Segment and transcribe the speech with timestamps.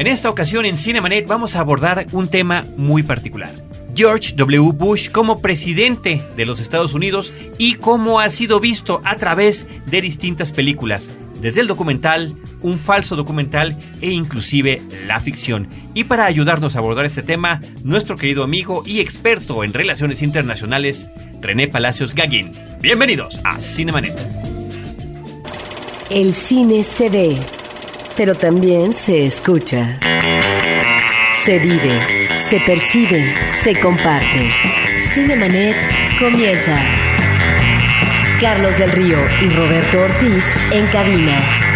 [0.00, 3.50] En esta ocasión en Cinemanet vamos a abordar un tema muy particular.
[3.94, 4.72] George W.
[4.72, 10.00] Bush como presidente de los Estados Unidos y cómo ha sido visto a través de
[10.00, 11.10] distintas películas,
[11.42, 15.68] desde el documental, un falso documental e inclusive la ficción.
[15.92, 21.10] Y para ayudarnos a abordar este tema, nuestro querido amigo y experto en relaciones internacionales,
[21.42, 22.52] René Palacios Gaguín.
[22.80, 24.16] Bienvenidos a Cinemanet.
[26.08, 27.10] El cine se
[28.20, 29.98] pero también se escucha.
[31.42, 33.34] Se vive, se percibe,
[33.64, 34.50] se comparte.
[35.14, 35.74] Cinemanet
[36.18, 36.78] comienza.
[38.38, 41.69] Carlos del Río y Roberto Ortiz en cabina.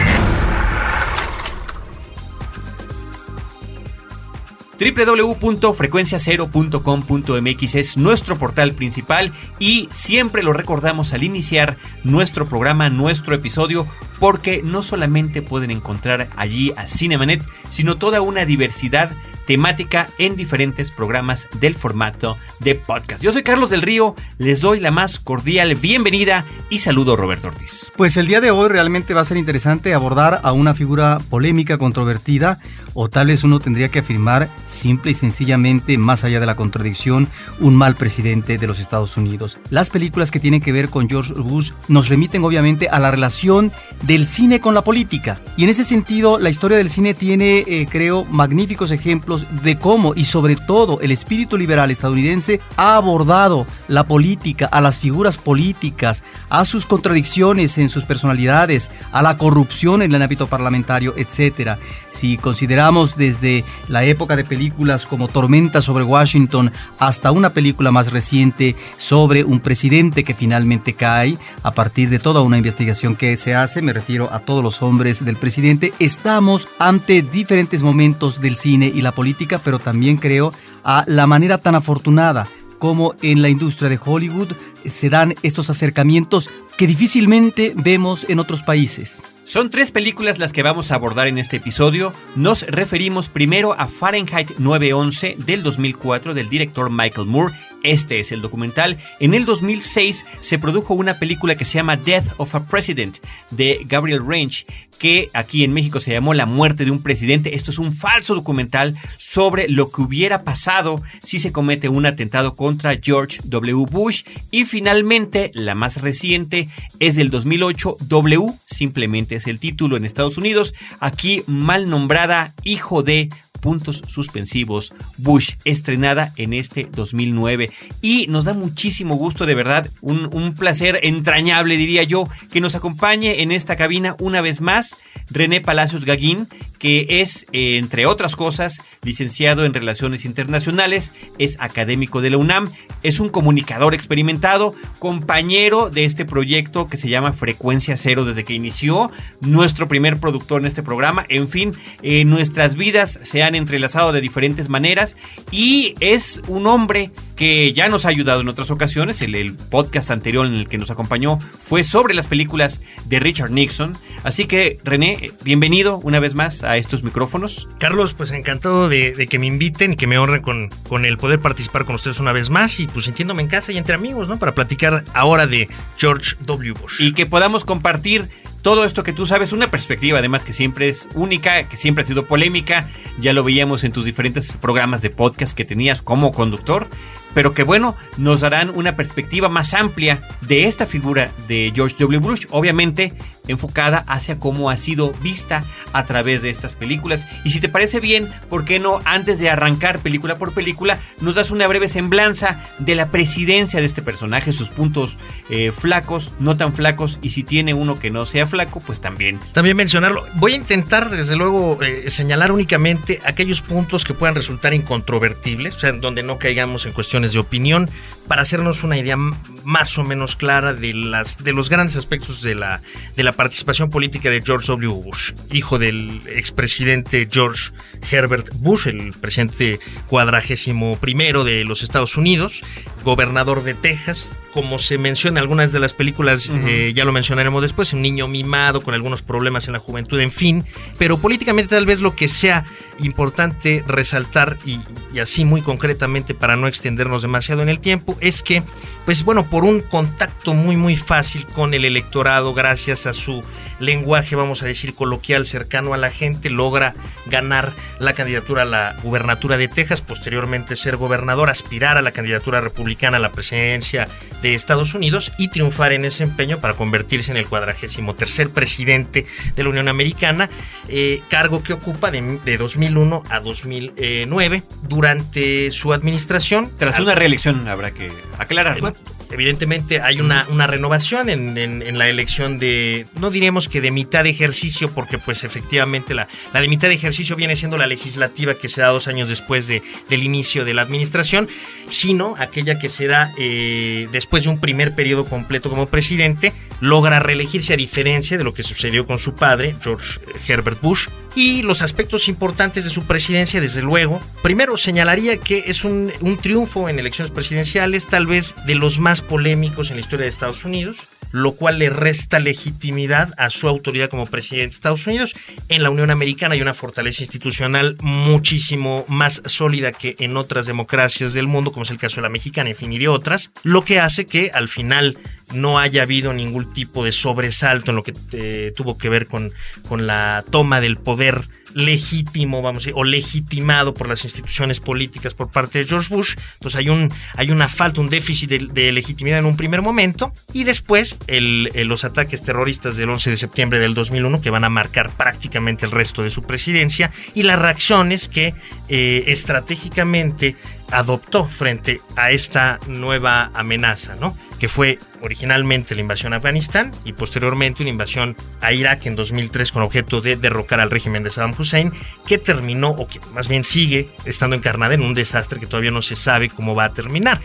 [4.93, 13.87] www.frecuenciacero.com.mx es nuestro portal principal y siempre lo recordamos al iniciar nuestro programa, nuestro episodio,
[14.21, 19.11] porque no solamente pueden encontrar allí a Cinemanet, sino toda una diversidad
[19.47, 23.23] temática en diferentes programas del formato de podcast.
[23.23, 27.49] Yo soy Carlos del Río, les doy la más cordial bienvenida y saludo a Roberto
[27.49, 27.93] Ortiz.
[27.97, 31.79] Pues el día de hoy realmente va a ser interesante abordar a una figura polémica,
[31.79, 32.59] controvertida,
[32.95, 37.29] o tal vez uno tendría que afirmar simple y sencillamente, más allá de la contradicción,
[37.61, 39.59] un mal presidente de los Estados Unidos.
[39.71, 43.73] Las películas que tienen que ver con George Bush nos remiten obviamente a la relación
[44.03, 45.41] del cine con la política.
[45.57, 50.15] Y en ese sentido, la historia del cine tiene, eh, creo, magníficos ejemplos de cómo
[50.15, 56.23] y sobre todo el espíritu liberal estadounidense ha abordado la política, a las figuras políticas,
[56.49, 61.79] a sus contradicciones en sus personalidades, a la corrupción en el ámbito parlamentario, etc.
[62.15, 68.13] Si consideramos desde la época de películas como Tormenta sobre Washington hasta una película más
[68.13, 73.57] reciente sobre un presidente que finalmente cae, a partir de toda una investigación que se
[73.57, 78.93] hace, me refiero a todos los hombres del presidente, estamos ante diferentes momentos del cine
[78.95, 80.53] y la política pero también creo
[80.85, 82.47] a la manera tan afortunada
[82.79, 84.53] como en la industria de Hollywood
[84.87, 89.23] se dan estos acercamientos que difícilmente vemos en otros países.
[89.45, 92.13] Son tres películas las que vamos a abordar en este episodio.
[92.35, 97.55] Nos referimos primero a Fahrenheit 911 del 2004 del director Michael Moore
[97.85, 98.99] este es el documental.
[99.21, 103.19] En el 2006 se produjo una película que se llama Death of a President
[103.51, 104.65] de Gabriel Range,
[104.99, 107.55] que aquí en México se llamó La muerte de un presidente.
[107.55, 112.57] Esto es un falso documental sobre lo que hubiera pasado si se comete un atentado
[112.57, 113.87] contra George W.
[113.91, 114.23] Bush.
[114.51, 116.69] Y finalmente, la más reciente
[117.01, 123.03] es del 2008, W, simplemente es el título en Estados Unidos, aquí mal nombrada Hijo
[123.03, 123.29] de
[123.65, 127.71] puntos suspensivos Bush, estrenada en este 2009.
[128.03, 132.75] Y nos da muchísimo gusto, de verdad, un, un placer entrañable, diría yo, que nos
[132.75, 134.99] acompañe en esta cabina una vez más
[135.31, 136.49] René Palacios Gaguín,
[136.79, 142.71] que es, eh, entre otras cosas, licenciado en Relaciones Internacionales, es académico de la UNAM,
[143.03, 148.53] es un comunicador experimentado, compañero de este proyecto que se llama Frecuencia Cero desde que
[148.53, 149.11] inició,
[149.41, 154.21] nuestro primer productor en este programa, en fin, eh, nuestras vidas se han entrelazado de
[154.21, 155.17] diferentes maneras
[155.51, 160.11] y es un hombre que ya nos ha ayudado en otras ocasiones, el, el podcast
[160.11, 164.79] anterior en el que nos acompañó fue sobre las películas de Richard Nixon, así que
[164.85, 167.69] René, bienvenido una vez más a estos micrófonos.
[167.79, 171.41] Carlos, pues encantado de, que me inviten y que me honren con, con el poder
[171.41, 174.39] participar con ustedes una vez más y pues sintiéndome en casa y entre amigos, ¿no?
[174.39, 176.73] Para platicar ahora de George W.
[176.73, 177.01] Bush.
[177.01, 178.29] Y que podamos compartir
[178.65, 182.07] todo esto que tú sabes, una perspectiva además que siempre es única, que siempre ha
[182.07, 182.89] sido polémica,
[183.21, 186.89] ya lo veíamos en tus diferentes programas de podcast que tenías como conductor,
[187.35, 192.21] pero que bueno, nos darán una perspectiva más amplia de esta figura de George W.
[192.21, 193.13] Bush, obviamente
[193.49, 197.27] enfocada hacia cómo ha sido vista a través de estas películas.
[197.45, 201.35] Y si te parece bien, ¿por qué no, antes de arrancar película por película, nos
[201.35, 205.19] das una breve semblanza de la presidencia de este personaje, sus puntos
[205.51, 209.39] eh, flacos, no tan flacos, y si tiene uno que no sea flaco, pues también.
[209.53, 210.25] También mencionarlo.
[210.35, 215.81] Voy a intentar, desde luego, eh, señalar únicamente aquellos puntos que puedan resultar incontrovertibles, o
[215.81, 217.89] sea, donde no caigamos en cuestiones de opinión,
[218.29, 222.55] para hacernos una idea más o menos clara de, las, de los grandes aspectos de
[222.55, 222.83] la,
[223.17, 224.89] de la participación política de George W.
[224.93, 227.73] Bush, hijo del expresidente George
[228.11, 229.79] Herbert Bush, el presidente
[230.09, 232.63] cuadragésimo primero de los Estados Unidos,
[233.05, 237.61] gobernador de Texas, como se menciona en algunas de las películas, eh, ya lo mencionaremos
[237.61, 240.65] después, un niño mimado con algunos problemas en la juventud, en fin,
[240.97, 242.65] pero políticamente tal vez lo que sea
[243.01, 244.79] importante resaltar y,
[245.13, 248.63] y así muy concretamente para no extendernos demasiado en el tiempo es que,
[249.05, 253.43] pues bueno, por un contacto muy muy fácil con el electorado, gracias a su
[253.81, 256.95] lenguaje, vamos a decir, coloquial, cercano a la gente, logra
[257.27, 262.61] ganar la candidatura a la gubernatura de Texas, posteriormente ser gobernador, aspirar a la candidatura
[262.61, 264.07] republicana a la presidencia
[264.45, 269.25] de Estados Unidos y triunfar en ese empeño para convertirse en el cuadragésimo tercer presidente
[269.57, 270.51] de la Unión Americana,
[270.89, 276.71] eh, cargo que ocupa de, 2001 a 2009 durante su administración.
[276.77, 278.95] Tras una reelección, habrá que aclarar.
[279.31, 284.25] Evidentemente hay una, una renovación en, en, la elección de, no diremos que de mitad
[284.25, 288.55] de ejercicio, porque pues efectivamente la, la de mitad de ejercicio viene siendo la legislativa
[288.55, 291.49] que se da dos años después de, del inicio de la administración,
[291.89, 297.21] sino aquella que se da eh, después de un primer periodo completo como presidente, logra
[297.21, 301.83] reelegirse a diferencia de lo que sucedió con su padre, George Herbert Bush, y los
[301.83, 306.99] aspectos importantes de su presidencia, desde luego, primero señalaría que es un, un, triunfo en
[306.99, 310.97] elecciones presidenciales, tal vez de los más polémicos en la historia de Estados Unidos
[311.35, 315.35] lo cual le resta legitimidad a su autoridad como presidente de Estados Unidos.
[315.69, 321.35] En la Unión Americana hay una fortaleza institucional muchísimo más sólida que en otras democracias
[321.35, 323.85] del mundo, como es el caso de la mexicana, en fin, y de otras, lo
[323.85, 325.19] que hace que al final
[325.53, 329.53] no haya habido ningún tipo de sobresalto en lo que eh, tuvo que ver con,
[329.89, 335.35] con la toma del poder legítimo, vamos a decir, o legitimado por las instituciones políticas
[335.35, 336.37] por parte de George Bush.
[336.55, 340.65] Entonces hay, un, hay una falta, un déficit de, legitimidad en un primer momento y
[340.65, 345.85] después los ataques terroristas del 11 de septiembre del 2001 que van a marcar prácticamente
[345.85, 348.55] el resto de su presidencia y las reacciones que
[348.89, 350.57] eh, estratégicamente
[350.91, 354.37] adoptó frente a esta nueva amenaza, ¿no?
[354.59, 359.73] que fue originalmente la invasión a Afganistán y posteriormente una invasión a Irak en 2003
[359.73, 361.93] con objeto de derrocar al régimen de Saddam Hussein,
[362.27, 366.03] que terminó, o que más bien sigue estando encarnada en un desastre que todavía no
[366.03, 367.41] se sabe cómo va a terminar.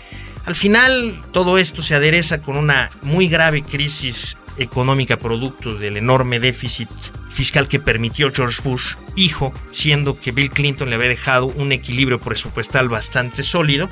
[0.45, 6.39] Al final, todo esto se adereza con una muy grave crisis económica producto del enorme
[6.39, 6.89] déficit
[7.29, 12.19] fiscal que permitió George Bush, hijo, siendo que Bill Clinton le había dejado un equilibrio
[12.19, 13.89] presupuestal bastante sólido.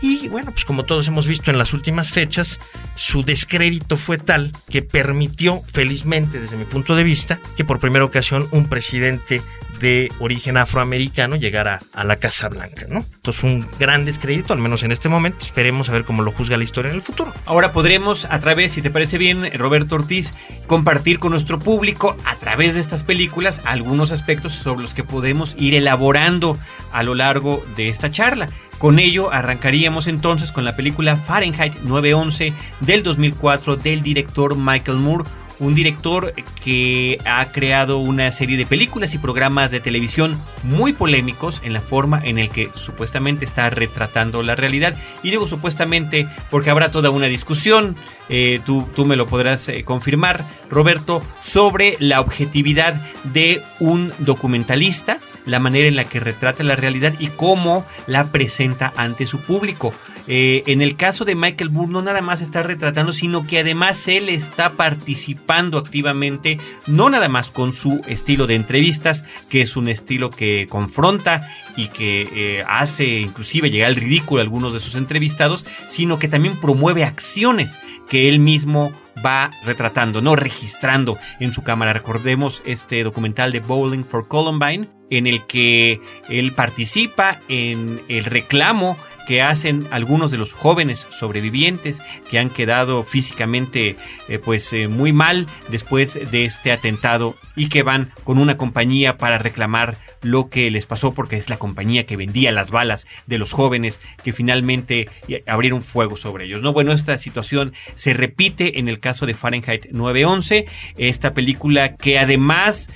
[0.00, 2.58] Y bueno, pues como todos hemos visto en las últimas fechas,
[2.94, 8.04] su descrédito fue tal que permitió, felizmente desde mi punto de vista, que por primera
[8.04, 9.40] ocasión un presidente
[9.80, 13.04] de origen afroamericano llegara a la Casa Blanca, ¿no?
[13.14, 15.44] Entonces un gran descrédito, al menos en este momento.
[15.44, 17.32] Esperemos a ver cómo lo juzga la historia en el futuro.
[17.44, 20.34] Ahora podremos, a través, si te parece bien, Roberto Ortiz,
[20.66, 25.54] compartir con nuestro público, a través de estas películas, algunos aspectos sobre los que podemos
[25.58, 26.58] ir elaborando
[26.92, 28.48] a lo largo de esta charla.
[28.78, 35.24] Con ello arrancaríamos entonces con la película Fahrenheit 911 del 2004 del director Michael Moore
[35.64, 41.60] un director que ha creado una serie de películas y programas de televisión muy polémicos
[41.64, 44.94] en la forma en el que supuestamente está retratando la realidad.
[45.22, 47.96] Y digo supuestamente porque habrá toda una discusión,
[48.28, 52.94] eh, tú, tú, me lo podrás eh, confirmar, Roberto, sobre la objetividad
[53.24, 58.92] de un documentalista, la manera en la que retrata la realidad y cómo la presenta
[58.96, 59.94] ante su público.
[60.26, 64.08] Eh, en el caso de Michael Moore no nada más está retratando, sino que además
[64.08, 69.88] él está participando activamente, no nada más con su estilo de entrevistas, que es un
[69.88, 74.94] estilo que confronta y que eh, hace inclusive llegar al ridículo a algunos de sus
[74.94, 77.78] entrevistados, sino que también promueve acciones
[78.08, 78.92] que él mismo
[79.24, 81.92] va retratando, no registrando en su cámara.
[81.92, 88.96] Recordemos este documental de Bowling for Columbine, en el que él participa en el reclamo
[89.26, 92.00] que hacen algunos de los jóvenes sobrevivientes
[92.30, 93.96] que han quedado físicamente
[94.28, 99.16] eh, pues eh, muy mal después de este atentado y que van con una compañía
[99.18, 103.38] para reclamar lo que les pasó porque es la compañía que vendía las balas de
[103.38, 106.62] los jóvenes que finalmente eh, abrieron fuego sobre ellos.
[106.62, 110.66] No, bueno, esta situación se repite en el caso de Fahrenheit 911,
[110.96, 112.88] esta película que además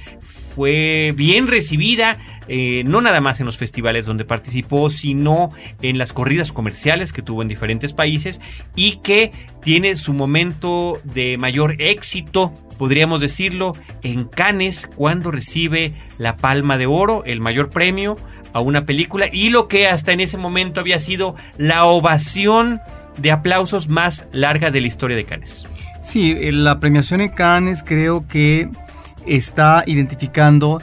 [0.58, 5.50] fue bien recibida, eh, no nada más en los festivales donde participó, sino
[5.82, 8.40] en las corridas comerciales que tuvo en diferentes países
[8.74, 9.30] y que
[9.62, 16.86] tiene su momento de mayor éxito, podríamos decirlo, en Cannes cuando recibe la Palma de
[16.86, 18.16] Oro, el mayor premio
[18.52, 22.80] a una película y lo que hasta en ese momento había sido la ovación
[23.16, 25.68] de aplausos más larga de la historia de Cannes.
[26.02, 28.68] Sí, la premiación en Cannes creo que
[29.26, 30.82] está identificando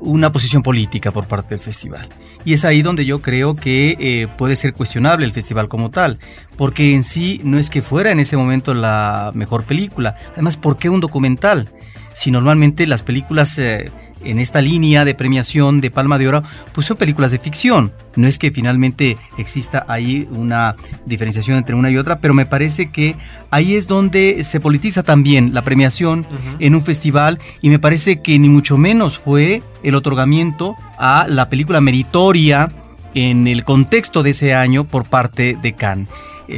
[0.00, 2.08] una posición política por parte del festival.
[2.44, 6.18] Y es ahí donde yo creo que eh, puede ser cuestionable el festival como tal,
[6.56, 10.16] porque en sí no es que fuera en ese momento la mejor película.
[10.32, 11.70] Además, ¿por qué un documental?
[12.12, 13.58] Si normalmente las películas...
[13.58, 13.90] Eh,
[14.24, 17.92] en esta línea de premiación de Palma de Oro, pues son películas de ficción.
[18.16, 22.90] No es que finalmente exista ahí una diferenciación entre una y otra, pero me parece
[22.90, 23.16] que
[23.50, 26.26] ahí es donde se politiza también la premiación
[26.58, 31.48] en un festival y me parece que ni mucho menos fue el otorgamiento a la
[31.48, 32.72] película meritoria
[33.14, 36.08] en el contexto de ese año por parte de Cannes.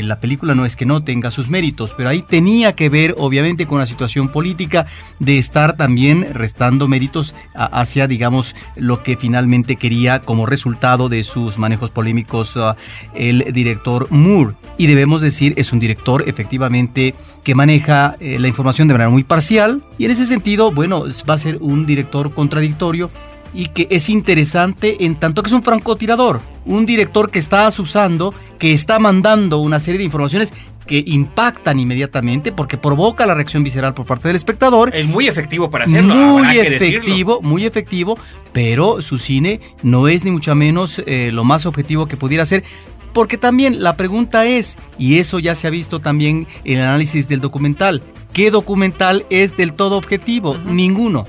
[0.02, 3.66] La película no es que no tenga sus méritos, pero ahí tenía que ver obviamente
[3.66, 4.86] con la situación política
[5.18, 11.58] de estar también restando méritos hacia, digamos, lo que finalmente quería como resultado de sus
[11.58, 12.74] manejos polémicos uh,
[13.14, 14.54] el director Moore.
[14.78, 19.24] Y debemos decir, es un director efectivamente que maneja eh, la información de manera muy
[19.24, 23.10] parcial y en ese sentido, bueno, va a ser un director contradictorio
[23.54, 28.34] y que es interesante en tanto que es un francotirador, un director que está asusando,
[28.58, 30.52] que está mandando una serie de informaciones
[30.86, 34.94] que impactan inmediatamente porque provoca la reacción visceral por parte del espectador.
[34.94, 36.14] Es muy efectivo para hacerlo.
[36.14, 38.18] Muy efectivo, muy efectivo,
[38.52, 42.64] pero su cine no es ni mucho menos eh, lo más objetivo que pudiera ser.
[43.12, 47.28] Porque también la pregunta es, y eso ya se ha visto también en el análisis
[47.28, 50.56] del documental, ¿qué documental es del todo objetivo?
[50.66, 51.26] Ninguno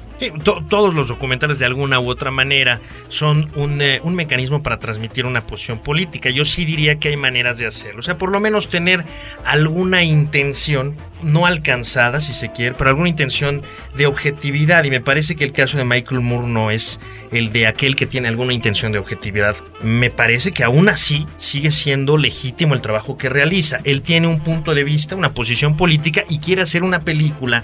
[0.69, 2.79] todos los documentales de alguna u otra manera
[3.09, 6.29] son eh, un, mecanismo para transmitir una posición política.
[6.29, 7.99] Yo sí diría que hay maneras de hacerlo.
[7.99, 9.03] O sea, por lo menos tener
[9.45, 13.61] alguna intención, no alcanzada si se quiere, pero alguna intención
[13.95, 14.83] de objetividad.
[14.83, 16.99] Y me parece que el caso de Michael Moore no es
[17.31, 19.55] el de aquel que tiene alguna intención de objetividad.
[19.81, 23.79] Me parece que aún así sigue siendo legítimo el trabajo que realiza.
[23.83, 27.63] Él tiene un punto de vista, una posición política y quiere hacer una película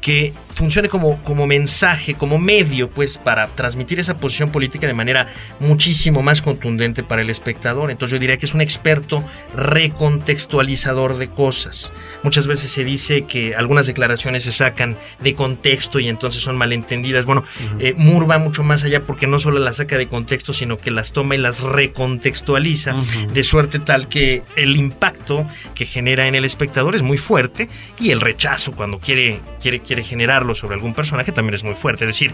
[0.00, 5.28] que funcione como, como mensaje, como medio, pues, para transmitir esa posición política de manera
[5.58, 7.90] muchísimo más contundente para el espectador.
[7.90, 9.24] Entonces yo diría que es un experto
[9.56, 11.92] recontextualizador de cosas.
[12.22, 17.24] Muchas veces se dice que algunas declaraciones se sacan de contexto y entonces son malentendidas.
[17.24, 17.44] Bueno,
[17.78, 20.90] uh Moore va mucho más allá porque no solo las saca de contexto, sino que
[20.90, 22.94] las toma y las recontextualiza,
[23.32, 28.10] de suerte tal que el impacto que genera en el espectador es muy fuerte y
[28.10, 32.04] el rechazo cuando quiere, quiere quiere generarlo sobre algún personaje también es muy fuerte.
[32.04, 32.32] Es decir,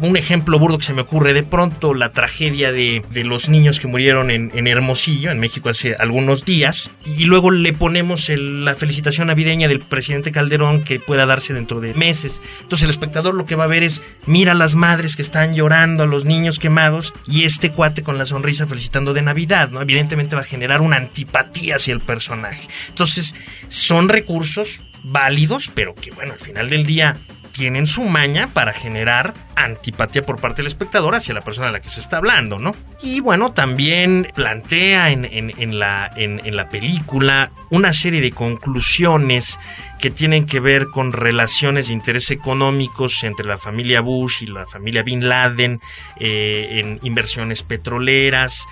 [0.00, 3.86] un ejemplo burdo que se me ocurre, de pronto la tragedia de, los niños que
[3.86, 9.66] murieron en, Hermosillo, en México hace algunos días, y luego le ponemos la felicitación navideña
[9.66, 12.42] del presidente Calderón que pueda darse dentro de meses.
[12.60, 15.54] Entonces el espectador lo que va a ver es, mira a las madres que están
[15.54, 19.80] llorando, a los niños quemados, y este cuate con la sonrisa felicitando de Navidad, ¿no?
[19.80, 22.68] Evidentemente va a generar una antipatía hacia el personaje.
[22.90, 23.34] Entonces,
[23.70, 27.16] son recursos válidos, pero que bueno, al final del día
[27.52, 31.80] tienen su maña para generar antipatía por parte del espectador hacia la persona a la
[31.80, 32.74] que se está hablando, ¿no?
[33.02, 39.58] Y bueno, también plantea en, la, en, la, película una serie de conclusiones
[39.98, 44.66] que tienen que ver con relaciones de interés económicos entre la familia Bush y la
[44.66, 45.80] familia Bin Laden,
[46.18, 48.66] eh, en inversiones petroleras,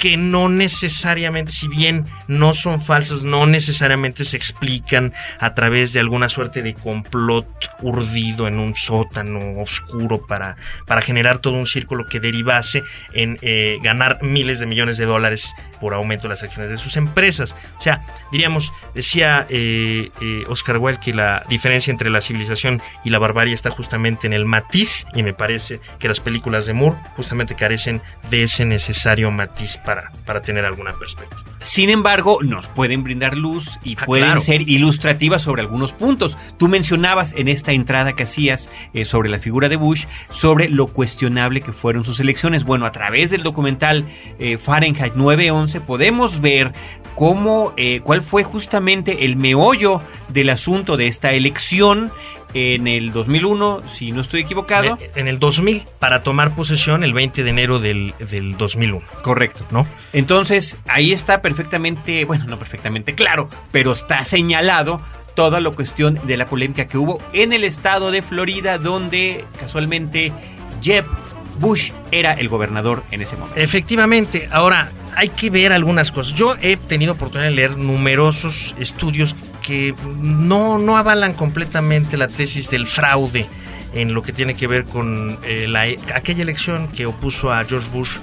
[0.00, 6.00] que no necesariamente, si bien no son falsas, no necesariamente se explican a través de
[6.00, 7.46] alguna suerte de complot
[7.82, 13.76] urdido en un sótano oscuro para, para generar todo un círculo que derivase en eh,
[13.82, 17.54] ganar miles de millones de dólares por aumento de las acciones de sus empresas.
[17.78, 18.00] O sea,
[18.32, 23.52] diríamos, decía eh, eh, Oscar Wilde que la diferencia entre la civilización y la barbarie
[23.52, 28.00] está justamente en el matiz y me parece que las películas de Moore justamente carecen
[28.30, 29.76] de ese necesario matiz
[30.42, 31.42] tener alguna perspectiva.
[31.62, 36.38] Sin embargo, nos pueden brindar luz y ah, pueden ser ilustrativas sobre algunos puntos.
[36.56, 40.86] Tú mencionabas en esta entrada que hacías eh, sobre la figura de Bush, sobre lo
[40.86, 42.64] cuestionable que fueron sus elecciones.
[42.64, 44.06] Bueno, a través del documental
[44.38, 46.72] eh, Fahrenheit 911 podemos ver
[47.14, 52.12] cómo, eh, cuál fue justamente el meollo del asunto de esta elección
[52.54, 54.98] en el 2001, si no estoy equivocado.
[55.14, 59.06] En el 2000, para tomar posesión el 20 de enero del, del 2001.
[59.22, 59.66] Correcto.
[59.70, 59.86] ¿No?
[60.12, 65.00] Entonces, ahí está perfectamente, bueno, no perfectamente claro, pero está señalado
[65.34, 70.32] toda la cuestión de la polémica que hubo en el estado de Florida, donde casualmente
[70.82, 71.06] Jeb
[71.58, 73.60] Bush era el gobernador en ese momento.
[73.60, 76.34] Efectivamente, ahora hay que ver algunas cosas.
[76.34, 82.70] Yo he tenido oportunidad de leer numerosos estudios que no, no avalan completamente la tesis
[82.70, 83.46] del fraude
[83.92, 85.82] en lo que tiene que ver con eh, la,
[86.14, 88.18] aquella elección que opuso a George Bush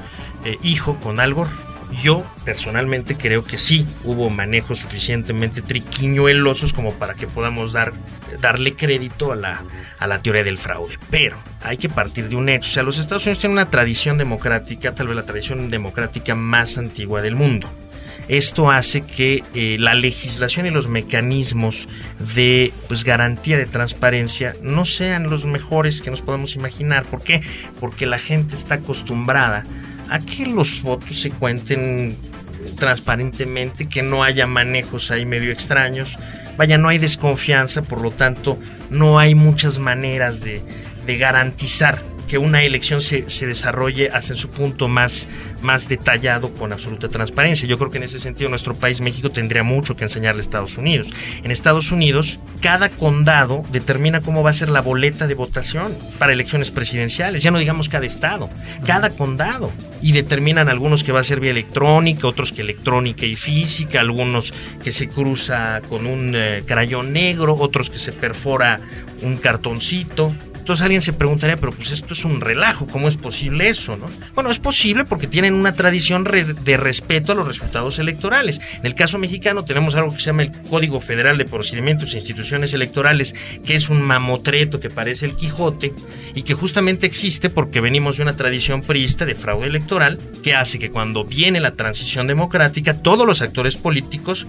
[0.46, 1.50] eh, hijo con Al Gore
[1.92, 7.94] Yo personalmente creo que sí hubo manejos suficientemente triquiñuelosos como para que podamos dar,
[8.42, 9.64] darle crédito a la,
[9.98, 10.98] a la teoría del fraude.
[11.10, 12.70] Pero hay que partir de un hecho.
[12.70, 16.78] O sea, los Estados Unidos tienen una tradición democrática, tal vez la tradición democrática más
[16.78, 17.70] antigua del mundo.
[18.28, 21.88] Esto hace que eh, la legislación y los mecanismos
[22.36, 27.06] de pues, garantía de transparencia no sean los mejores que nos podemos imaginar.
[27.06, 27.42] ¿Por qué?
[27.80, 29.64] Porque la gente está acostumbrada
[30.10, 32.18] a que los votos se cuenten
[32.78, 36.18] transparentemente, que no haya manejos ahí medio extraños.
[36.58, 38.58] Vaya, no hay desconfianza, por lo tanto,
[38.90, 40.62] no hay muchas maneras de,
[41.06, 45.28] de garantizar que una elección se, se, desarrolle hasta en su punto más,
[45.62, 47.68] más detallado con absoluta transparencia.
[47.68, 50.78] Yo creo que en ese sentido nuestro país, México, tendría mucho que enseñarle a Estados
[50.78, 51.10] Unidos.
[51.44, 56.34] En Estados Unidos, cada condado determina cómo va a ser la boleta de votación para
[56.34, 58.50] elecciones presidenciales, ya no digamos cada estado,
[58.86, 59.72] cada condado.
[60.02, 64.54] Y determinan algunos que va a ser vía electrónica, otros que electrónica y física, algunos
[64.84, 68.80] que se cruza con un eh, crayón negro, otros que se perfora
[69.22, 70.34] un cartoncito.
[70.68, 73.96] Entonces alguien se preguntaría, pero pues esto es un relajo, ¿cómo es posible eso?
[73.96, 74.08] ¿no?
[74.36, 78.60] Bueno, es posible porque tienen una tradición de respeto a los resultados electorales.
[78.74, 82.18] En el caso mexicano tenemos algo que se llama el Código Federal de Procedimientos e
[82.18, 83.34] Instituciones Electorales,
[83.66, 85.94] que es un mamotreto que parece el Quijote
[86.36, 90.80] y que justamente existe porque venimos de una tradición priista de fraude electoral que hace
[90.80, 94.46] que cuando viene la transición democrática, todos los actores políticos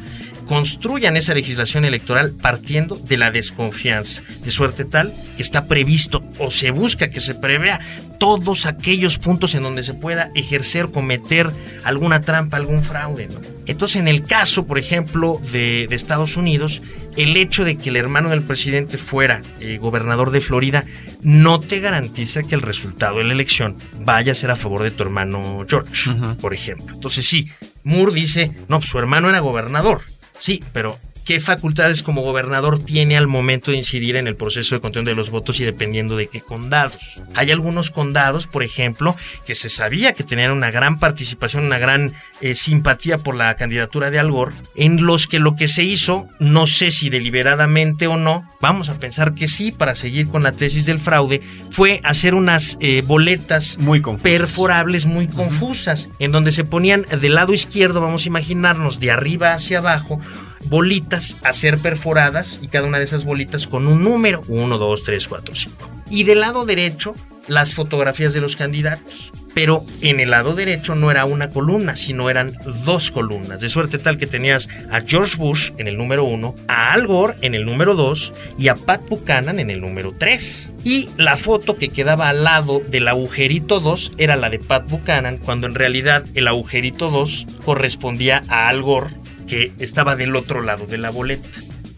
[0.48, 6.50] construyan esa legislación electoral partiendo de la desconfianza, de suerte tal que está previsto o
[6.50, 7.80] se busca que se prevea
[8.18, 11.50] todos aquellos puntos en donde se pueda ejercer, cometer
[11.84, 13.28] alguna trampa, algún fraude.
[13.28, 13.40] ¿no?
[13.66, 16.82] Entonces, en el caso, por ejemplo, de, de, Estados Unidos,
[17.16, 20.84] el hecho de que el hermano del presidente fuera eh, gobernador de Florida
[21.22, 24.90] no te garantiza que el resultado de la elección vaya a ser a favor de
[24.90, 26.36] tu hermano George, uh -huh.
[26.36, 26.94] por ejemplo.
[26.94, 27.50] Entonces, sí,
[27.84, 30.00] Moore dice, no, pues su hermano era gobernador.
[30.40, 34.80] Sí, pero ¿qué facultades como gobernador tiene al momento de incidir en el proceso de
[34.80, 36.96] conteo de los votos y dependiendo de qué condados?
[37.34, 42.14] Hay algunos condados, por ejemplo, que se sabía que tenían una gran participación, una gran
[42.40, 46.28] eh, simpatía por la candidatura de Al Gore, en los que lo que se hizo,
[46.38, 50.52] no sé si deliberadamente o no, vamos a pensar que sí, para seguir con la
[50.52, 55.34] tesis del fraude, fue hacer unas eh, boletas muy perforables, muy uh -huh.
[55.34, 60.20] confusas, en donde se ponían del lado izquierdo, vamos a imaginarnos, de arriba hacia abajo,
[60.64, 65.04] bolitas a ser perforadas y cada una de esas bolitas con un número 1, 2,
[65.04, 65.90] 3, 4, 5.
[66.10, 67.14] Y del lado derecho
[67.48, 69.32] las fotografías de los candidatos.
[69.54, 72.52] Pero en el lado derecho no era una columna, sino eran
[72.84, 73.60] dos columnas.
[73.60, 77.34] De suerte tal que tenías a George Bush en el número 1, a Al Gore
[77.40, 80.72] en el número 2 y a Pat Buchanan en el número 3.
[80.84, 85.38] Y la foto que quedaba al lado del agujerito 2 era la de Pat Buchanan,
[85.38, 89.10] cuando en realidad el agujerito 2 correspondía a Al Gore
[89.48, 91.48] que estaba del otro lado de la boleta.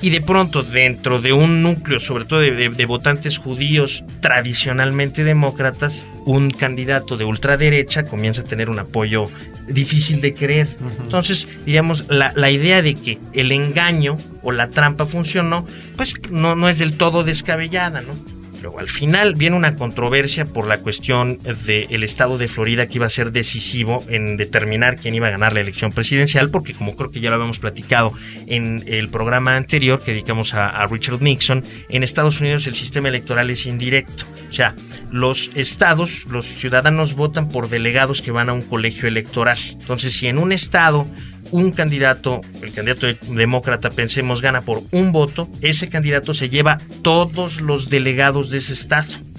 [0.03, 5.25] Y de pronto, dentro de un núcleo, sobre todo de, de, de, votantes judíos tradicionalmente
[5.25, 9.25] demócratas, un candidato de ultraderecha comienza a tener un apoyo
[9.69, 10.69] difícil de creer.
[10.81, 11.03] Uh -huh.
[11.05, 16.57] Entonces, diríamos, la, la, idea de que el engaño o la trampa funcionó, pues no,
[16.57, 18.40] no es del todo descabellada, ¿no?
[18.63, 23.07] Luego, al final viene una controversia por la cuestión del estado de Florida que iba
[23.07, 27.11] a ser decisivo en determinar quién iba a ganar la elección presidencial, porque como creo
[27.11, 28.13] que ya lo habíamos platicado
[28.47, 33.09] en el programa anterior que dedicamos a, a Richard Nixon, en Estados Unidos el sistema
[33.09, 34.25] electoral es indirecto.
[34.51, 34.75] O sea,
[35.11, 39.59] los estados, los ciudadanos votan por delegados que van a un colegio electoral.
[39.73, 41.07] Entonces, si en un estado
[41.51, 47.61] un candidato, el candidato demócrata, pensemos, gana por un voto, ese candidato se lleva todos
[47.61, 49.30] los delegados de ese estado.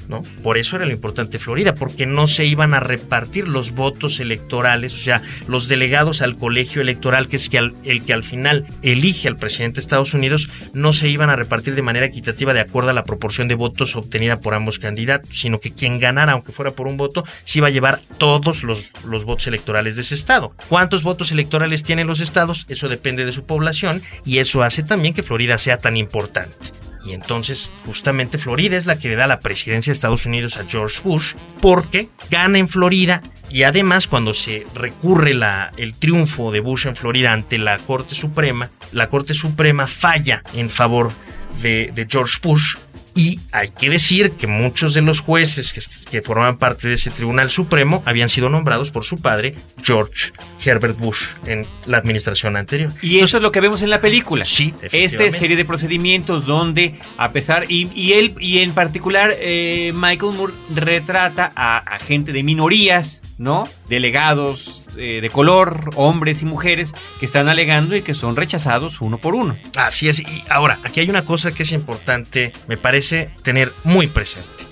[0.44, 4.94] Por eso era lo importante Florida, porque no se iban a repartir los votos electorales,
[4.94, 9.38] o sea, los delegados al colegio electoral, que es el que al final elige al
[9.38, 12.94] presidente de Estados Unidos, no se iban a repartir de manera equitativa de acuerdo a
[12.94, 16.88] la proporción de votos obtenida por ambos candidatos, sino que quien ganara, aunque fuera por
[16.88, 20.54] un voto, se iba a llevar todos los votos electorales de ese estado.
[20.70, 22.66] ¿Cuántos votos electorales tienen los estados?
[22.70, 26.56] Eso depende de su población y eso hace también que Florida sea tan importante.
[27.04, 30.66] Y entonces, justamente Florida es la que le da la presidencia de Estados Unidos a
[30.66, 36.62] George Bush, porque gana en Florida y además cuando se recurre la, el triunfo de
[36.62, 41.12] Bush en Florida ante la Corte Suprema, la Corte Suprema falla en favor
[41.62, 42.76] de, de George Bush
[43.16, 47.10] y hay que decir que muchos de los jueces que, que, formaban parte de ese
[47.10, 50.32] Tribunal Supremo habían sido nombrados por su padre, George
[50.64, 52.92] Herbert Bush, en la administración anterior.
[53.02, 54.46] Y eso es lo que vemos en la película.
[54.46, 59.92] Sí, Esta serie de procedimientos donde, a pesar, y, y él, y en particular, eh,
[59.94, 63.68] Michael Moore retrata a, a gente de minorías, ¿no?
[63.90, 69.18] Delegados, eh, de color, hombres y mujeres, que están alegando y que son rechazados uno
[69.18, 69.58] por uno.
[69.76, 70.20] Así es.
[70.20, 74.71] Y ahora, aquí hay una cosa que es importante, me parece, tener muy presente.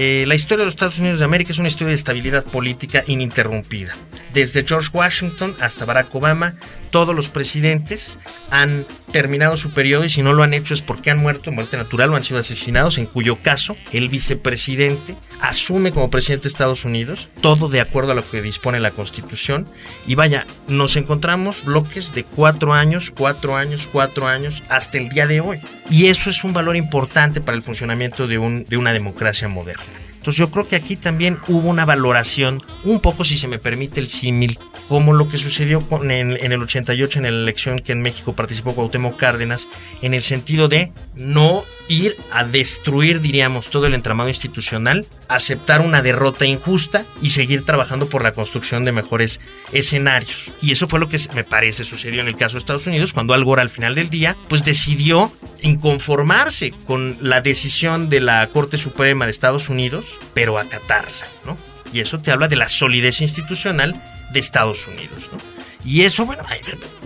[0.00, 3.02] Eh, la historia de los Estados Unidos de América es una historia de estabilidad política
[3.08, 3.96] ininterrumpida.
[4.32, 6.54] Desde George Washington hasta Barack Obama,
[6.90, 8.16] todos los presidentes
[8.48, 11.56] han terminado su periodo y si no lo han hecho es porque han muerto en
[11.56, 16.50] muerte natural o han sido asesinados, en cuyo caso el vicepresidente asume como presidente de
[16.50, 19.66] Estados Unidos, todo de acuerdo a lo que dispone la Constitución.
[20.06, 25.26] Y vaya, nos encontramos bloques de cuatro años, cuatro años, cuatro años, hasta el día
[25.26, 25.58] de hoy.
[25.90, 29.87] Y eso es un valor importante para el funcionamiento de, un, de una democracia moderna.
[30.28, 33.98] Entonces yo creo que aquí también hubo una valoración, un poco si se me permite
[33.98, 37.92] el símil, como lo que sucedió con en, en, el 88 en la elección que
[37.92, 39.68] en México participó Cuauhtémoc Cárdenas,
[40.02, 46.02] en el sentido de no ir a destruir, diríamos, todo el entramado institucional, aceptar una
[46.02, 49.40] derrota injusta y seguir trabajando por la construcción de mejores
[49.72, 50.50] escenarios.
[50.60, 53.34] Y eso fue lo que me parece sucedió en el caso de Estados Unidos, cuando
[53.34, 58.76] Al Gore al final del día, pues decidió inconformarse con la decisión de la Corte
[58.76, 61.56] Suprema de Estados Unidos, pero acatarla, ¿no?
[61.92, 64.00] Y eso te habla de la solidez institucional
[64.32, 65.38] de Estados Unidos, ¿no?
[65.84, 66.42] Y eso, bueno,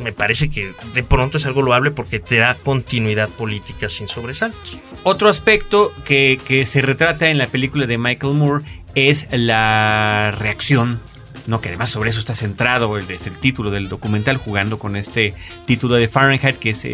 [0.02, 4.78] me parece que de pronto es algo loable porque te da continuidad política sin sobresaltos.
[5.04, 11.00] Otro aspecto que, que se retrata en la película de Michael Moore es la reacción
[11.46, 15.34] no, que además sobre eso está centrado, es el título del documental, jugando con este
[15.66, 16.86] título de Fahrenheit, que es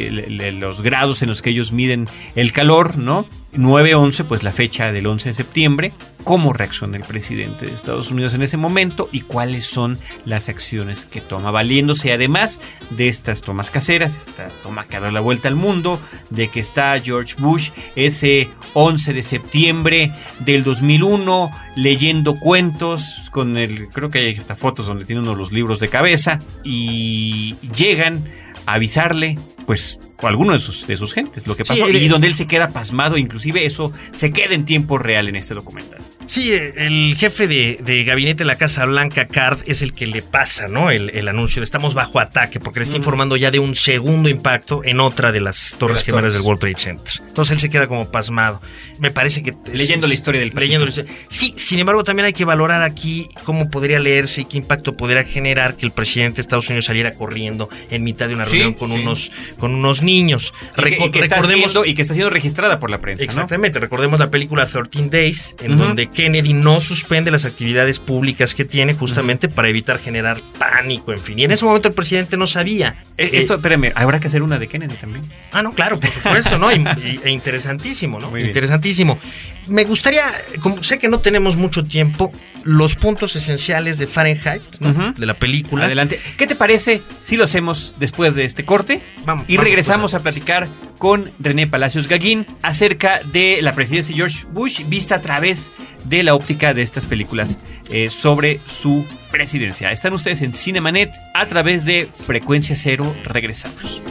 [0.54, 3.26] los grados en los que ellos miden el calor, ¿no?
[3.54, 5.92] 9-11, pues la fecha del 11 de septiembre,
[6.24, 11.06] cómo reacciona el presidente de Estados Unidos en ese momento y cuáles son las acciones
[11.06, 15.48] que toma, valiéndose además de estas tomas caseras, esta toma que ha dado la vuelta
[15.48, 15.98] al mundo,
[16.30, 23.88] de que está George Bush ese 11 de septiembre del 2001 leyendo cuentos con el,
[23.88, 28.24] creo que hay esta fotos donde tiene uno de los libros de cabeza y llegan
[28.66, 32.26] a avisarle, pues alguno de sus, de sus gentes, lo que pasó, sí, y donde
[32.26, 36.00] él se queda pasmado, inclusive eso se queda en tiempo real en este documental.
[36.28, 40.20] Sí, el jefe de, de, gabinete de la Casa Blanca, Card, es el que le
[40.20, 40.90] pasa, ¿no?
[40.90, 41.62] El, el anuncio.
[41.62, 45.40] Estamos bajo ataque porque le está informando ya de un segundo impacto en otra de
[45.40, 47.14] las torres gemelas del World Trade Center.
[47.26, 48.60] Entonces él se queda como pasmado.
[48.98, 49.54] Me parece que...
[49.72, 51.10] Leyendo es, la historia del leyendo la historia.
[51.28, 55.24] Sí, sin embargo, también hay que valorar aquí cómo podría leerse y qué impacto podría
[55.24, 58.78] generar que el presidente de Estados Unidos saliera corriendo en mitad de una reunión sí,
[58.78, 58.98] con, sí.
[58.98, 60.52] Unos, con unos niños.
[60.76, 63.24] Y que, y que recordemos, está siendo, y que está siendo registrada por la prensa.
[63.24, 63.78] Exactamente.
[63.78, 63.84] ¿no?
[63.84, 65.78] Recordemos la película 13 Days, en uh -huh.
[65.78, 69.54] donde Kennedy no suspende las actividades públicas que tiene justamente uh -huh.
[69.54, 71.38] para evitar generar pánico, en fin.
[71.38, 73.04] Y en ese momento el presidente no sabía.
[73.16, 75.22] Eh, esto, espérame, habrá que hacer una de Kennedy también.
[75.52, 76.72] Ah, no, claro, por supuesto, ¿no?
[76.72, 78.32] Y, y, e interesantísimo, ¿no?
[78.32, 79.20] Muy interesantísimo.
[79.68, 80.24] Me gustaría,
[80.60, 82.32] como sé que no tenemos mucho tiempo,
[82.64, 84.88] los puntos esenciales de Fahrenheit, ¿no?
[84.88, 85.14] uh -huh.
[85.14, 85.84] de la película.
[85.84, 86.18] Adelante.
[86.36, 89.00] ¿Qué te parece si lo hacemos después de este corte?
[89.24, 89.44] Vamos.
[89.46, 90.66] Y vamos, regresamos pues, a platicar
[90.98, 95.70] con René Palacios Gaguín acerca de la presidencia de George Bush vista a través
[96.08, 99.92] de la óptica de estas películas eh, sobre su presidencia.
[99.92, 103.14] Están ustedes en Cinemanet a través de Frecuencia Cero.
[103.24, 104.02] Regresamos.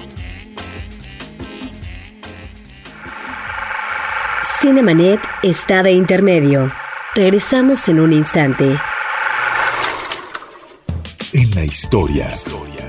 [4.61, 6.71] Cinemanet está de intermedio.
[7.15, 8.77] Regresamos en un instante.
[11.33, 12.27] En la historia.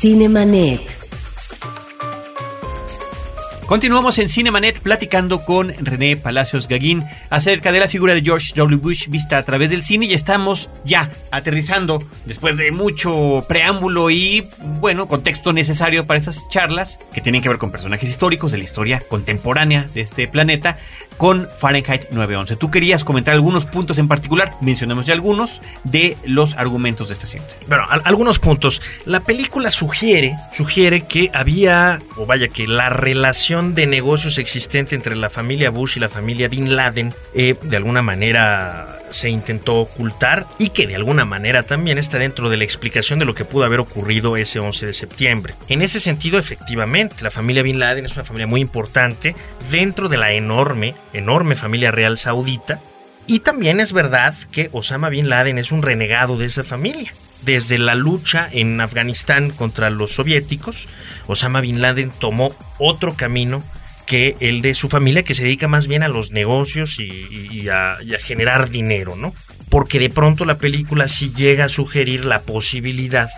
[0.00, 0.99] Cinemanet.
[3.70, 8.78] Continuamos en Cinemanet platicando con René Palacios Gaguín acerca de la figura de George W.
[8.82, 14.44] Bush vista a través del cine y estamos ya aterrizando después de mucho preámbulo y
[14.80, 18.64] bueno, contexto necesario para esas charlas que tienen que ver con personajes históricos de la
[18.64, 20.76] historia contemporánea de este planeta
[21.20, 22.56] con Fahrenheit 911.
[22.56, 27.26] Tú querías comentar algunos puntos en particular, mencionamos ya algunos de los argumentos de esta
[27.26, 27.54] cinta.
[27.68, 28.80] Bueno, algunos puntos.
[29.04, 35.14] La película sugiere, sugiere que había, o vaya que la relación de negocios existente entre
[35.16, 40.46] la familia Bush y la familia Bin Laden, eh, de alguna manera se intentó ocultar
[40.58, 43.64] y que de alguna manera también está dentro de la explicación de lo que pudo
[43.64, 45.54] haber ocurrido ese 11 de septiembre.
[45.68, 49.34] En ese sentido, efectivamente, la familia Bin Laden es una familia muy importante
[49.70, 52.80] dentro de la enorme, enorme familia real saudita.
[53.26, 57.12] Y también es verdad que Osama Bin Laden es un renegado de esa familia.
[57.42, 60.88] Desde la lucha en Afganistán contra los soviéticos,
[61.30, 63.62] Osama Bin Laden tomó otro camino
[64.06, 67.98] que el de su familia que se dedica más bien a los negocios y, a,
[68.20, 69.32] generar dinero, ¿no?
[69.68, 73.30] Porque de pronto la película sí llega a sugerir la posibilidad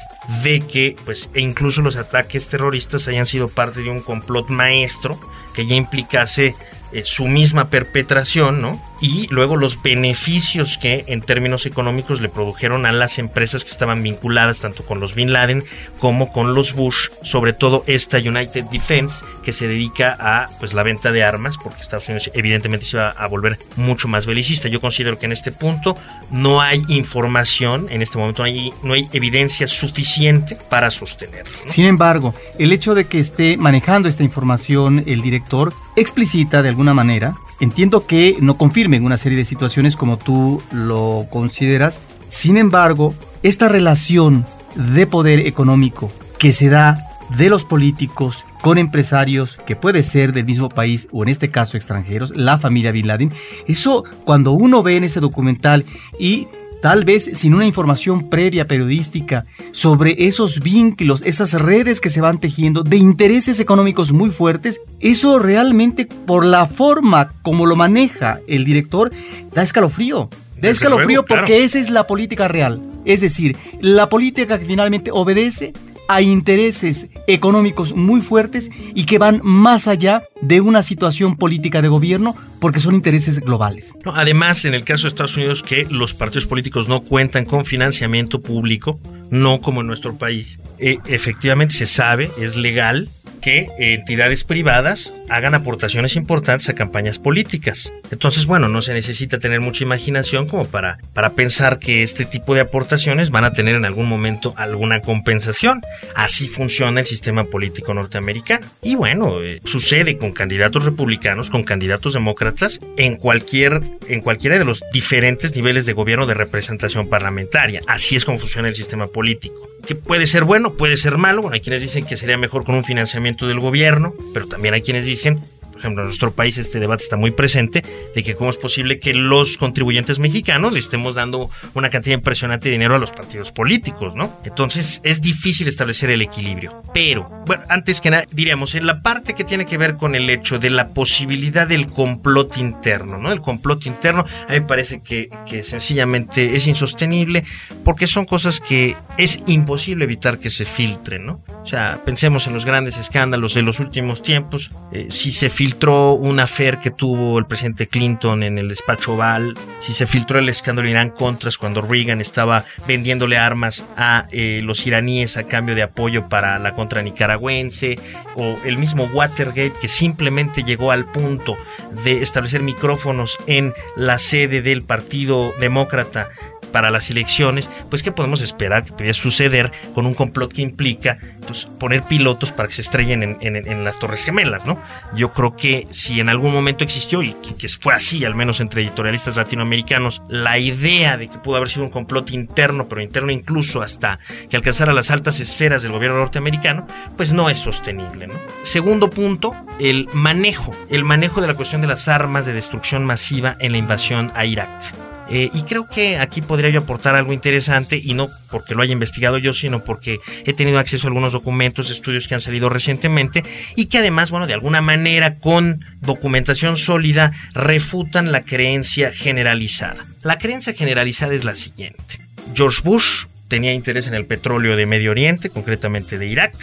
[0.43, 5.21] de que, pues, e incluso los ataques terroristas hayan sido parte de un complot maestro
[5.55, 6.55] que ya implicase
[6.93, 8.81] eh, su misma perpetración, ¿no?
[9.03, 14.05] Y luego los beneficios que en términos económicos le produjeron a las empresas que estaban
[14.05, 15.65] vinculadas tanto con los Bin Laden
[15.99, 20.85] como con los Bush, sobre todo esta United Defense que se dedica a pues la
[20.85, 24.69] venta de armas, porque Estados Unidos evidentemente se va a volver mucho más belicista.
[24.69, 25.97] Yo considero que en este punto
[26.31, 31.53] no hay información, en este momento no hay, no hay evidencia suficiente para sostenerlo.
[31.67, 36.95] Sin embargo, el hecho de que esté manejando esta información el director explicita de alguna
[36.95, 37.35] manera.
[37.63, 42.03] Entiendo que no confirmen una serie de situaciones como tú lo consideras.
[42.27, 44.45] Sin embargo, esta relación
[44.75, 46.99] de poder económico que se da
[47.39, 51.77] de los políticos con empresarios que puede ser del mismo país o en este caso
[51.77, 53.33] extranjeros, la familia Bin Laden,
[53.69, 55.85] eso cuando uno ve en ese documental
[56.19, 56.49] y
[56.83, 62.41] tal vez sin una información previa periodística sobre esos vínculos, esas redes que se van
[62.41, 68.65] tejiendo de intereses económicos muy fuertes, eso realmente por la forma como lo maneja el
[68.65, 69.13] director
[69.55, 70.29] da escalofrío.
[70.61, 72.83] Da escalofrío porque esa es la política real.
[73.05, 75.73] Es decir, la política que finalmente obedece
[76.15, 81.89] a intereses económicos muy fuertes y que van más allá de una situación política de
[81.89, 83.95] gobierno porque son intereses globales.
[84.15, 88.41] además, en el caso de Estados Unidos, que los partidos políticos no cuentan con financiamiento
[88.41, 93.09] público, no como en nuestro país, eh, efectivamente se sabe, es legal
[93.43, 97.93] que entidades privadas hagan aportaciones importantes a campañas políticas.
[98.11, 102.55] Entonces, bueno, no se necesita tener mucha imaginación como para, para pensar que este tipo
[102.55, 105.83] de aportaciones van a tener en algún momento alguna compensación.
[106.15, 108.67] Así funciona el sistema político norteamericano.
[108.81, 114.65] Y bueno, eh, sucede con candidatos republicanos, con candidatos demócratas, en cualquier, en cualquiera de
[114.65, 117.81] los diferentes niveles de gobierno de representación parlamentaria.
[117.87, 119.69] Así es como funciona el sistema político.
[119.87, 121.43] Que puede ser bueno, puede ser malo.
[121.43, 124.83] Bueno, hay quienes dicen que sería mejor con un financiamiento del gobierno, pero también hay
[124.83, 125.41] quienes dicen
[125.83, 127.83] ejemplo, en nuestro país este debate está muy presente
[128.15, 132.69] de que cómo es posible que los contribuyentes mexicanos le estemos dando una cantidad impresionante
[132.69, 134.41] de dinero a los partidos políticos, ¿no?
[134.45, 136.83] Entonces es difícil establecer el equilibrio.
[136.95, 140.31] Pero, bueno, antes que nada, diríamos, en la parte que tiene que ver con el
[140.31, 143.33] hecho de la posibilidad del complot interno, ¿no?
[143.33, 147.45] El complot interno, a mí me parece que, que sencillamente es insostenible
[147.85, 151.41] porque son cosas que es imposible evitar que se filtren, ¿no?
[151.63, 155.72] O sea, pensemos en los grandes escándalos de los últimos tiempos, eh, si se filtra
[155.73, 160.39] filtró una affair que tuvo el presidente Clinton en el despacho Oval, si se filtró
[160.39, 165.75] el escándalo Irán Contras cuando Reagan estaba vendiéndole armas a eh, los iraníes a cambio
[165.75, 167.97] de apoyo para la contra nicaragüense,
[168.37, 171.57] o el mismo Watergate que simplemente llegó al punto
[172.05, 176.29] de establecer micrófonos en la sede del Partido Demócrata
[176.73, 181.19] para las elecciones, pues ¿qué podemos esperar que pudiera suceder con un complot que implica
[181.47, 184.79] pues, poner pilotos para que se estrellen en, las Torres Gemelas, ¿no?
[185.15, 188.83] Yo creo que si en algún momento existió, y que, fue así, al menos entre
[188.83, 193.83] editorialistas latinoamericanos, la idea de que pudo haber sido un complot interno, pero interno incluso
[193.83, 198.35] hasta que alcanzara las altas esferas del gobierno norteamericano, pues no es sostenible, ¿no?
[198.63, 203.57] Segundo punto, el manejo, el manejo de la cuestión de las armas de destrucción masiva
[203.59, 208.01] en la invasión a Irak Eh, y creo que aquí podría yo aportar algo interesante
[208.03, 211.91] y no porque lo haya investigado yo, sino porque he tenido acceso a algunos documentos,
[211.91, 213.43] estudios que han salido recientemente
[213.77, 220.05] y que además, bueno, de alguna manera con documentación sólida refutan la creencia generalizada.
[220.23, 222.21] La creencia generalizada es la siguiente.
[222.55, 226.55] George Bush tenía interés en el petróleo de Medio Oriente, concretamente de Irak,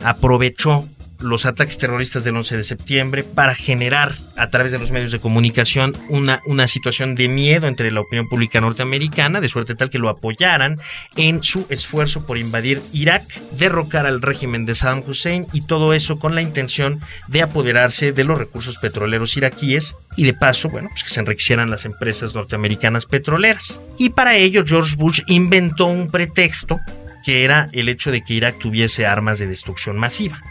[0.00, 0.88] aprovechó
[1.20, 5.18] los ataques terroristas del 11 de septiembre para generar a través de los medios de
[5.18, 9.98] comunicación una, una situación de miedo entre la opinión pública norteamericana, de suerte tal que
[9.98, 10.80] lo apoyaran
[11.16, 16.18] en su esfuerzo por invadir Irak, derrocar al régimen de Saddam Hussein y todo eso
[16.18, 21.04] con la intención de apoderarse de los recursos petroleros iraquíes y de paso, bueno, pues
[21.04, 23.80] que se enriquecieran las empresas norteamericanas petroleras.
[23.98, 26.80] Y para ello George Bush inventó un pretexto
[27.24, 30.42] que era el hecho de que Irak tuviese armas de destrucción masiva.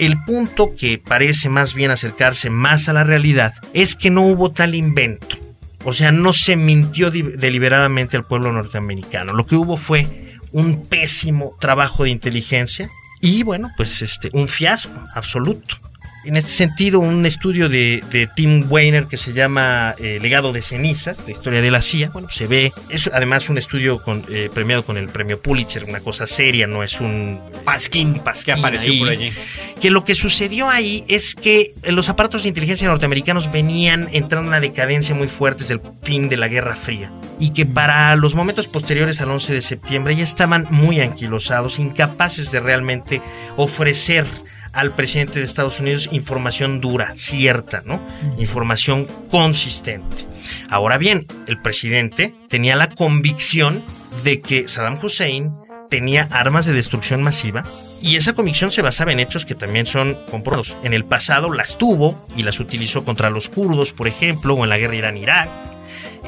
[0.00, 4.50] El punto que parece más bien acercarse más a la realidad es que no hubo
[4.50, 5.36] tal invento.
[5.84, 9.34] O sea, no se mintió deliberadamente al pueblo norteamericano.
[9.34, 14.98] Lo que hubo fue un pésimo trabajo de inteligencia y bueno, pues este un fiasco
[15.14, 15.76] absoluto
[16.24, 21.18] en este sentido, un estudio de, Tim Weiner que se llama eh, Legado de cenizas,
[21.24, 24.84] la historia de la CIA, bueno, se ve, es además un estudio con, eh, premiado
[24.84, 29.32] con el premio Pulitzer, una cosa seria, no es un pasquín, que apareció por allí.
[29.80, 34.48] Que lo que sucedió ahí es que los aparatos de inteligencia norteamericanos venían entrando en
[34.48, 38.34] una decadencia muy fuerte desde el fin de la Guerra Fría y que para los
[38.34, 43.22] momentos posteriores al 11 de septiembre ya estaban muy anquilosados, incapaces de realmente
[43.56, 44.26] ofrecer
[44.72, 48.00] al presidente de Estados Unidos información dura, cierta, ¿no?
[48.38, 50.26] Información consistente.
[50.68, 53.82] Ahora bien, el presidente tenía la convicción
[54.24, 55.52] de que Saddam Hussein
[55.88, 57.64] tenía armas de destrucción masiva
[58.00, 60.78] y esa convicción se basaba en hechos que también son comprobados.
[60.82, 64.70] En el pasado las tuvo y las utilizó contra los kurdos, por ejemplo, o en
[64.70, 65.69] la guerra Irán-Irak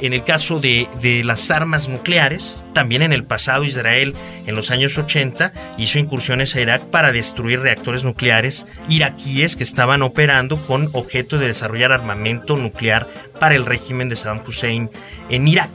[0.00, 0.88] en el caso de,
[1.24, 4.14] las armas nucleares, también en el pasado Israel,
[4.46, 10.02] en los años 80, hizo incursiones a Irak para destruir reactores nucleares iraquíes que estaban
[10.02, 13.06] operando con objeto de desarrollar armamento nuclear
[13.38, 14.90] para el régimen de Saddam Hussein
[15.28, 15.70] en Irak.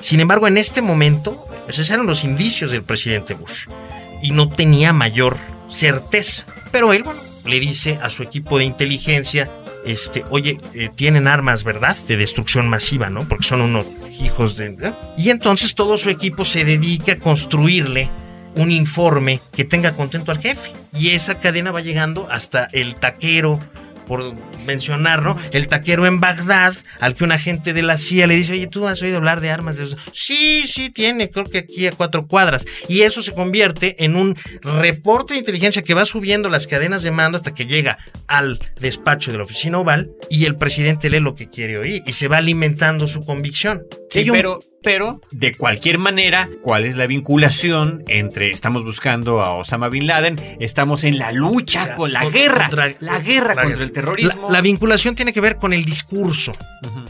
[0.00, 3.66] Sin embargo, en este momento, esos eran los indicios del presidente Bush
[4.22, 5.36] y no tenía mayor
[5.68, 6.44] certeza.
[6.72, 9.50] Pero él, bueno, le dice a su equipo de inteligencia
[9.84, 11.96] este, oye, eh, tienen armas, ¿verdad?
[12.06, 13.28] De destrucción masiva, ¿no?
[13.28, 13.86] Porque son unos
[14.20, 14.92] hijos de...
[15.16, 18.10] Y entonces todo su equipo se dedica a construirle
[18.56, 20.72] un informe que tenga contento al jefe.
[20.92, 23.60] Y esa cadena va llegando hasta el taquero
[24.10, 24.34] por
[24.66, 25.38] mencionar, ¿no?
[25.52, 28.88] El taquero en Bagdad, al que un agente de la CIA le dice, oye, ¿tú
[28.88, 29.86] has oído hablar de armas de?
[30.10, 32.66] Sí, sí, tiene, creo que aquí a cuatro cuadras.
[32.88, 37.12] Y eso se convierte en un reporte de inteligencia que va subiendo las cadenas de
[37.12, 41.36] mando hasta que llega al despacho de la oficina oval y el presidente lee lo
[41.36, 43.82] que quiere oír y se va alimentando su convicción.
[44.10, 49.88] Sí, pero, pero de cualquier manera, ¿cuál es la vinculación entre estamos buscando a Osama
[49.88, 54.50] Bin Laden, estamos en la lucha con la guerra, la guerra contra el terrorismo?
[54.50, 56.52] La, vinculación tiene que ver con el discurso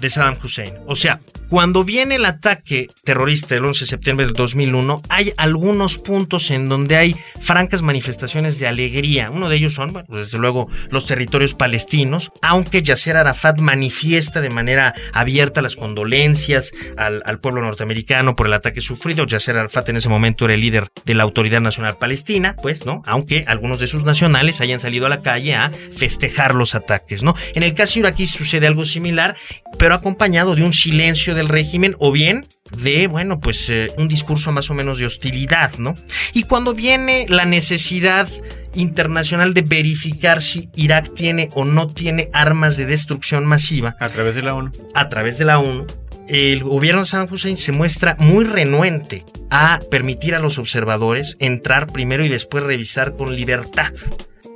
[0.01, 0.75] de Saddam Hussein.
[0.87, 5.99] O sea, cuando viene el ataque terrorista del 11 de septiembre del 2001, hay algunos
[5.99, 9.33] puntos en donde hay francas manifestaciones de alegría.
[9.33, 14.49] Uno de ellos son, bueno, desde luego, los territorios palestinos, aunque Yasser Arafat manifiesta de
[14.49, 19.27] manera abierta las condolencias al, pueblo norteamericano por el ataque sufrido.
[19.27, 23.03] Yasser Arafat en ese momento era el líder de la Autoridad Nacional Palestina, pues, ¿no?
[23.07, 27.35] Aunque algunos de sus nacionales hayan salido a la calle a festejar los ataques, ¿no?
[27.55, 29.37] En el caso iraquí sucede algo similar,
[29.79, 34.53] pero acompañado de un silencio del régimen o bien de, bueno, pues eh, un discurso
[34.53, 35.95] más o menos de hostilidad, ¿no?
[36.33, 38.29] Y cuando viene la necesidad
[38.75, 43.97] internacional de verificar si Irak tiene o no tiene armas de destrucción masiva.
[43.99, 44.71] A través de la ONU.
[44.95, 45.87] A través de la ONU
[46.31, 51.89] el gobierno de Saddam Hussein se muestra muy renuente a permitir a los observadores entrar
[51.89, 53.93] primero y después revisar con libertad.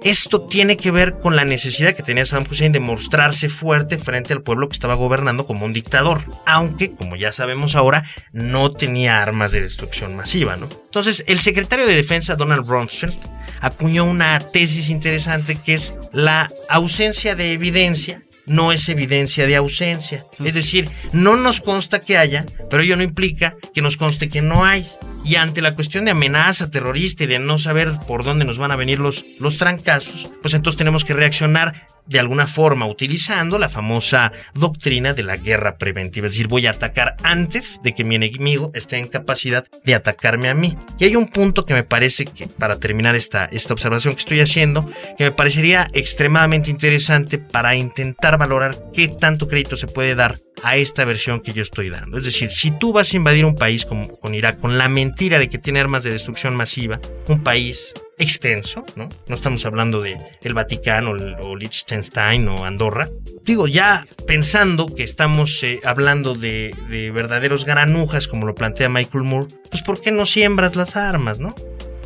[0.04, 4.34] Esto tiene que ver con la necesidad que tenía Saddam Hussein de mostrarse fuerte frente
[4.34, 9.22] al pueblo que estaba gobernando como un dictador, aunque, como ya sabemos ahora, no tenía
[9.22, 10.68] armas de destrucción masiva, ¿no?
[10.68, 13.14] Entonces, el secretario de Defensa, Donald Rumsfeld,
[13.62, 20.26] acuñó una tesis interesante que es la ausencia de evidencia no es evidencia de ausencia.
[20.44, 24.42] Es decir, no nos consta que haya, pero ello no implica que nos conste que
[24.42, 24.86] no hay.
[25.24, 28.70] Y ante la cuestión de amenaza terrorista y de no saber por dónde nos van
[28.70, 33.68] a venir los, los trancazos, pues entonces tenemos que reaccionar de alguna forma utilizando la
[33.68, 36.26] famosa doctrina de la guerra preventiva.
[36.26, 40.48] Es decir, voy a atacar antes de que mi enemigo esté en capacidad de atacarme
[40.48, 40.76] a mí.
[40.98, 44.40] Y hay un punto que me parece que, para terminar esta, esta observación que estoy
[44.40, 50.36] haciendo, que me parecería extremadamente interesante para intentar valorar qué tanto crédito se puede dar
[50.62, 52.16] a esta versión que yo estoy dando.
[52.16, 55.38] Es decir, si tú vas a invadir un país como con Irak con la mentira
[55.38, 56.98] de que tiene armas de destrucción masiva,
[57.28, 59.08] un país extenso, ¿no?
[59.28, 63.08] No estamos hablando de el Vaticano o Liechtenstein o Andorra.
[63.44, 69.22] Digo, ya pensando que estamos eh, hablando de, de, verdaderos granujas, como lo plantea Michael
[69.22, 71.54] Moore, pues ¿por qué no siembras las armas, no?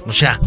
[0.04, 0.38] O sea,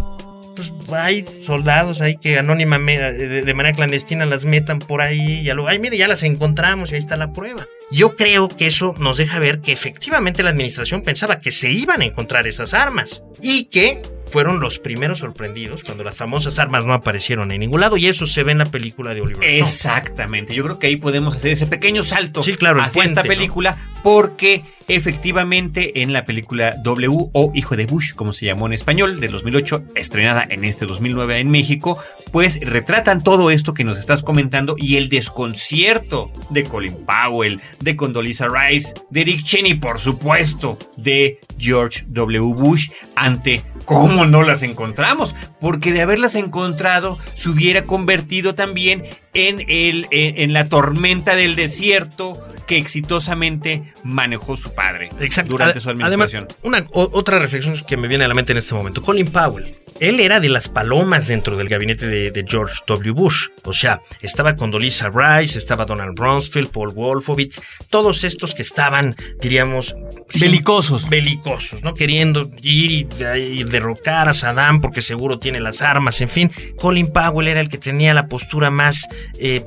[0.94, 5.80] hay soldados ahí que anónimamente, de, manera clandestina las metan por ahí y luego, ay,
[5.80, 7.68] mire, ya las encontramos y ahí está la prueba.
[7.92, 12.02] Yo creo que eso nos deja ver que efectivamente la administración pensaba que se iban
[12.02, 16.94] a encontrar esas armas y que fueron los primeros sorprendidos cuando las famosas armas no
[16.94, 19.44] aparecieron en ningún lado y eso se ve en la película de Oliver.
[19.44, 23.78] Exactamente, yo creo que ahí podemos hacer ese pequeño salto sí, claro, hacia esta película
[24.04, 29.20] porque efectivamente en la película W o Hijo de Bush, como se llamó en español,
[29.20, 31.98] de 2008, estrenada en este 2009 en México,
[32.32, 37.96] pues retratan todo esto que nos estás comentando y el desconcierto de Colin Powell, de
[37.96, 42.54] Condoleezza Rice, de Dick Cheney, por supuesto, de George W.
[42.54, 49.04] Bush ante cómo no las encontramos, porque de haberlas encontrado se hubiera convertido también
[49.34, 52.34] en, el, en, la tormenta del desierto
[52.68, 55.10] que exitosamente manejó su padre
[55.46, 56.48] durante su administración.
[56.64, 59.72] una, otra reflexión que me viene a la mente en este momento, Colin Powell
[60.02, 63.12] él era de las palomas dentro del gabinete de, George W.
[63.12, 63.50] Bush.
[63.66, 67.62] O sea, estaba con Dolisa Rice, estaba Donald Rumsfeld, Paul Wolfowitz,
[67.92, 69.96] todos estos que estaban, diríamos...
[70.40, 71.08] Belicosos.
[71.08, 71.94] Belicosos, ¿no?
[71.94, 76.52] Queriendo ir y, derrocar a Saddam porque seguro tiene las armas, en fin.
[76.78, 79.08] Colin Powell era el que tenía la postura más
[79.40, 79.64] eh,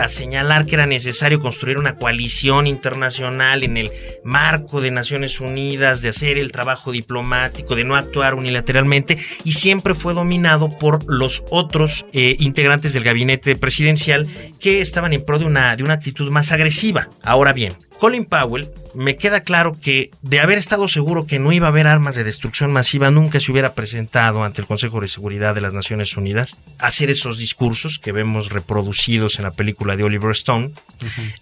[0.00, 3.92] a señalar que era necesario construir una coalición internacional en el
[4.24, 9.94] marco de Naciones Unidas, de hacer el trabajo diplomático, de no actuar unilateralmente y siempre
[9.94, 14.26] fue dominado por los otros eh, integrantes del gabinete presidencial
[14.60, 17.08] que estaban en pro de una, de una actitud más agresiva.
[17.22, 21.68] Ahora bien, Colin Powell, me queda claro que de haber estado seguro que no iba
[21.68, 25.54] a haber armas de destrucción masiva, nunca se hubiera presentado ante el Consejo de Seguridad
[25.54, 30.02] de las Naciones Unidas a hacer esos discursos que vemos reproducidos en la película de
[30.02, 30.72] Oliver Stone,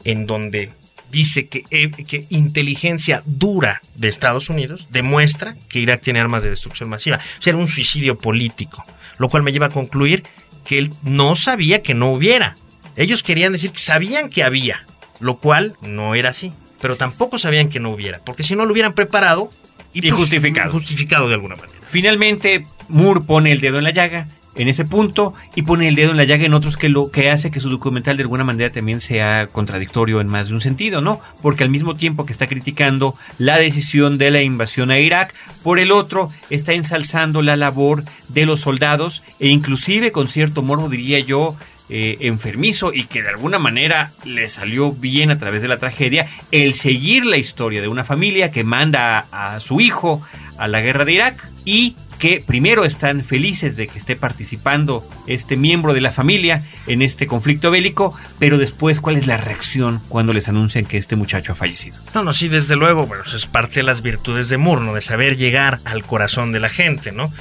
[0.04, 0.70] en donde
[1.11, 6.50] dice que, eh, que, inteligencia dura de Estados Unidos demuestra que Irak tiene armas de
[6.50, 7.20] destrucción masiva.
[7.38, 8.84] O sea, era un suicidio político,
[9.16, 10.24] lo cual me lleva a concluir
[10.66, 12.59] que él no sabía que no hubiera.
[12.96, 14.84] Ellos querían decir que sabían que había,
[15.20, 16.52] lo cual no era así.
[16.80, 19.50] Pero tampoco sabían que no hubiera, porque si no lo hubieran preparado
[19.92, 20.72] y, pues, justificado.
[20.72, 21.78] Justificado de alguna manera.
[21.86, 26.10] Finalmente, Moore pone el dedo en la llaga en ese punto y pone el dedo
[26.10, 28.72] en la llaga en otros que lo que hace que su documental de alguna manera
[28.72, 31.20] también sea contradictorio en más de un sentido, ¿no?
[31.42, 35.78] Porque al mismo tiempo que está criticando la decisión de la invasión a Irak, por
[35.78, 41.18] el otro está ensalzando la labor de los soldados e inclusive con cierto morbo diría
[41.20, 41.56] yo
[41.89, 46.28] eh, enfermizo y que de alguna manera le salió bien a través de la tragedia
[46.51, 50.20] el seguir la historia de una familia que manda a su hijo
[50.59, 55.57] a la guerra de Irak y que primero están felices de que esté participando este
[55.57, 60.32] miembro de la familia en este conflicto bélico, pero después cuál es la reacción cuando
[60.32, 61.99] les anuncian que este muchacho ha fallecido.
[62.14, 65.01] No, no, sí, desde luego, bueno, eso es parte de las virtudes de Murno, De
[65.01, 67.32] saber llegar al corazón de la gente, ¿no?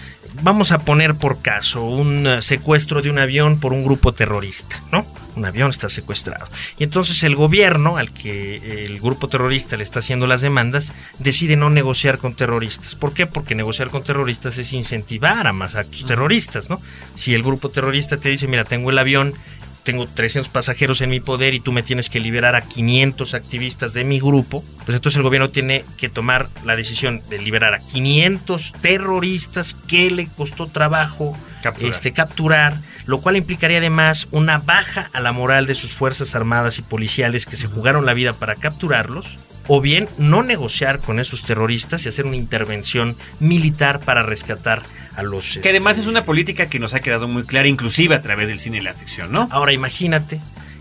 [0.42, 4.82] Vamos a poner por caso un eh, secuestro de un avión por un grupo terrorista,
[4.92, 5.06] ¿no?
[5.36, 6.48] un avión está secuestrado.
[6.78, 11.56] Y entonces el gobierno, al que el grupo terrorista le está haciendo las demandas, decide
[11.56, 12.96] no negociar con terroristas.
[12.96, 13.26] ¿Por qué?
[13.26, 16.82] Porque negociar con terroristas es incentivar a más actos terroristas, ¿no?
[17.16, 19.34] Si el grupo terrorista te dice, mira, tengo el avión,
[19.86, 23.94] tengo 300 pasajeros en mi poder y tú me tienes que liberar a 500 activistas
[23.94, 27.80] de mi grupo, pues entonces el gobierno tiene que tomar la decisión de liberar a
[27.80, 31.94] 500 terroristas que le costó trabajo capturar.
[31.94, 36.80] Este, capturar, lo cual implicaría además una baja a la moral de sus fuerzas armadas
[36.80, 39.38] y policiales que se jugaron la vida para capturarlos,
[39.68, 44.84] o bien no negociar con esos terroristas y hacer una intervención militar para rescatar
[45.16, 45.60] a los...
[45.62, 48.60] Que además es una política que nos ha quedado muy clara, inclusive a través del
[48.60, 49.48] cine y la ficción, ¿no?
[49.52, 50.40] Ahora imagínate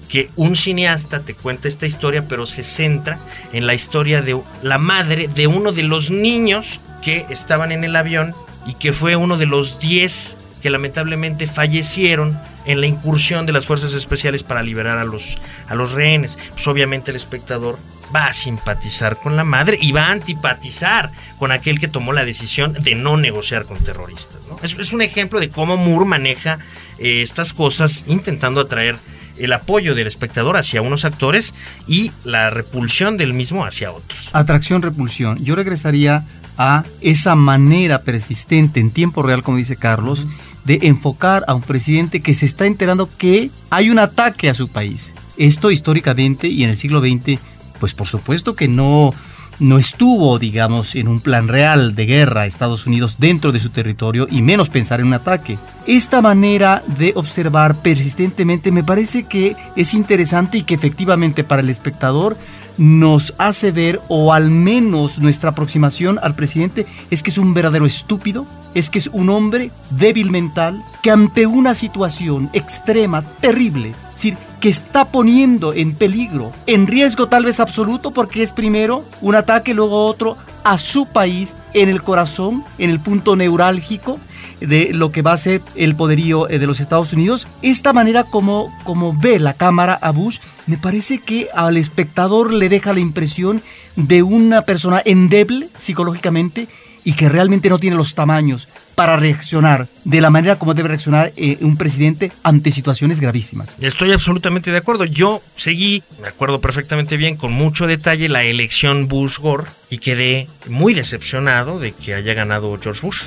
[0.09, 3.19] que un cineasta te cuenta esta historia, pero se centra
[3.53, 7.97] en la historia de la madre de uno de los niños que estaban en el
[7.97, 8.35] avión
[8.67, 13.67] y que fue uno de los 10 que lamentablemente fallecieron en la incursión de las
[13.67, 15.37] fuerzas especiales para liberar a los,
[15.69, 16.39] a los rehenes.
[16.53, 17.79] Pues obviamente el espectador
[18.15, 22.25] va a simpatizar con la madre y va a antipatizar con aquel que tomó la
[22.25, 24.43] decisión de no negociar con terroristas.
[24.63, 26.59] Es, un ejemplo de cómo Moore maneja
[26.99, 28.97] eh, estas cosas intentando atraer
[29.37, 31.55] el apoyo del espectador hacia unos actores
[31.89, 34.31] y la repulsión del mismo hacia otros.
[34.33, 35.45] Atracción-repulsión.
[35.45, 36.25] Yo regresaría
[36.57, 40.27] a esa manera persistente en tiempo real, como dice Carlos,
[40.65, 44.69] de enfocar a un presidente que se está enterando que hay un ataque a su
[44.69, 45.13] país.
[45.37, 47.41] Esto históricamente y en el siglo XX
[47.81, 49.13] pues por supuesto que no
[49.61, 54.27] no estuvo, digamos, en un plan real de guerra Estados Unidos dentro de su territorio
[54.31, 55.59] y menos pensar en un ataque.
[55.87, 61.71] Esta manera de observar persistentemente me parece que es interesante y que efectivamente para el
[61.71, 62.37] espectador
[62.77, 67.87] nos hace ver, o al menos nuestra aproximación al presidente, es que es un verdadero
[67.87, 74.15] estúpido, es que es un hombre débil mental, que ante una situación extrema, terrible, es
[74.15, 79.35] decir, que está poniendo en peligro, en riesgo tal vez absoluto, porque es primero un
[79.35, 84.19] ataque, luego otro, a su país, en el corazón, en el punto neurálgico,
[84.61, 87.47] de lo que va a ser el poderío eh, de los Estados Unidos.
[87.61, 92.71] Esta manera como, como ve la cámara a Bush, me parece que al espectador le
[92.71, 93.63] deja la impresión
[93.97, 96.69] de una persona endeble psicológicamente
[97.05, 101.33] y que realmente no tiene los tamaños para reaccionar de la manera como debe reaccionar
[101.37, 103.77] eh, un presidente ante situaciones gravísimas.
[103.81, 105.05] Estoy absolutamente de acuerdo.
[105.05, 110.95] Yo seguí, me acuerdo perfectamente bien, con mucho detalle, la elección Bush-Gore y quedé muy
[110.95, 113.23] decepcionado de que haya ganado George Bush.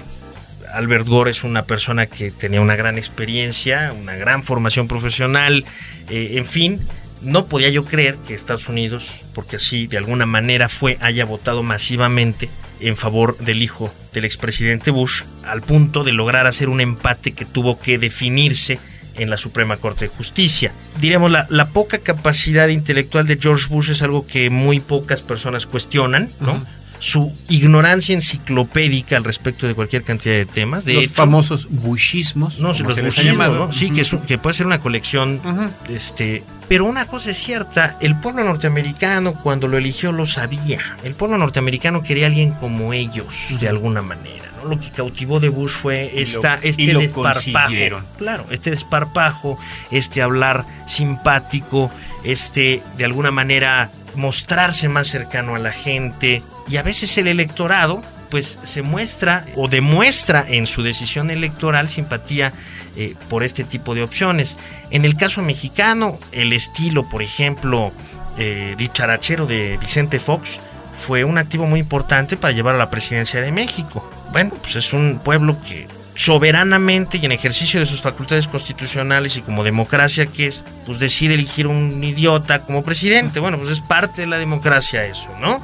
[0.73, 5.65] Albert Gore es una persona que tenía una gran experiencia, una gran formación profesional,
[6.09, 6.81] eh, en fin,
[7.21, 11.63] no podía yo creer que Estados Unidos, porque así de alguna manera fue, haya votado
[11.63, 12.49] masivamente
[12.79, 17.45] en favor del hijo del expresidente Bush, al punto de lograr hacer un empate que
[17.45, 18.79] tuvo que definirse
[19.15, 20.71] en la Suprema Corte de Justicia.
[20.99, 25.65] Diremos, la, la poca capacidad intelectual de George Bush es algo que muy pocas personas
[25.65, 26.63] cuestionan, ¿no?
[26.99, 30.85] Su ignorancia enciclopédica al respecto de cualquier cantidad de temas.
[30.85, 32.59] De los famosos bushismos.
[32.59, 35.41] No, los bushismos, Sí, que, que puede ser una colección.
[35.89, 40.79] este Pero una cosa es cierta, el pueblo norteamericano cuando lo eligió lo sabía.
[41.03, 44.45] El pueblo norteamericano quería a alguien como ellos, de alguna manera.
[44.63, 44.69] ¿no?
[44.69, 48.01] Lo que cautivó de Bush fue esta, este desparpajo.
[48.17, 49.59] Claro, este desparpajo,
[49.91, 51.91] este hablar simpático,
[52.23, 58.03] este de alguna manera mostrarse más cercano a la gente, y a veces el electorado
[58.29, 62.51] pues se muestra o demuestra en su decisión electoral simpatía
[62.95, 64.57] eh, por este tipo de opciones.
[64.89, 67.91] En el caso mexicano, el estilo, por ejemplo,
[68.37, 70.59] eh, dicharachero de Vicente Fox
[70.97, 74.09] fue un activo muy importante para llevar a la presidencia de México.
[74.31, 79.41] Bueno, pues es un pueblo que soberanamente y en ejercicio de sus facultades constitucionales y
[79.41, 83.39] como democracia que es, pues decide elegir un idiota como presidente.
[83.39, 85.61] Bueno, pues es parte de la democracia eso, ¿no?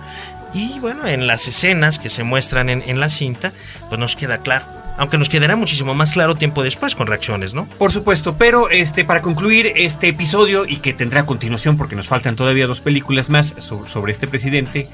[0.54, 3.54] Y bueno, en las escenas que se muestran en, la cinta,
[3.90, 7.66] pues nos queda claro aunque nos quedará muchísimo más claro tiempo después con reacciones, ¿no?
[7.80, 12.36] Por supuesto, pero este para concluir este episodio y que tendrá continuación porque nos faltan
[12.36, 14.88] todavía dos películas más sobre este presidente,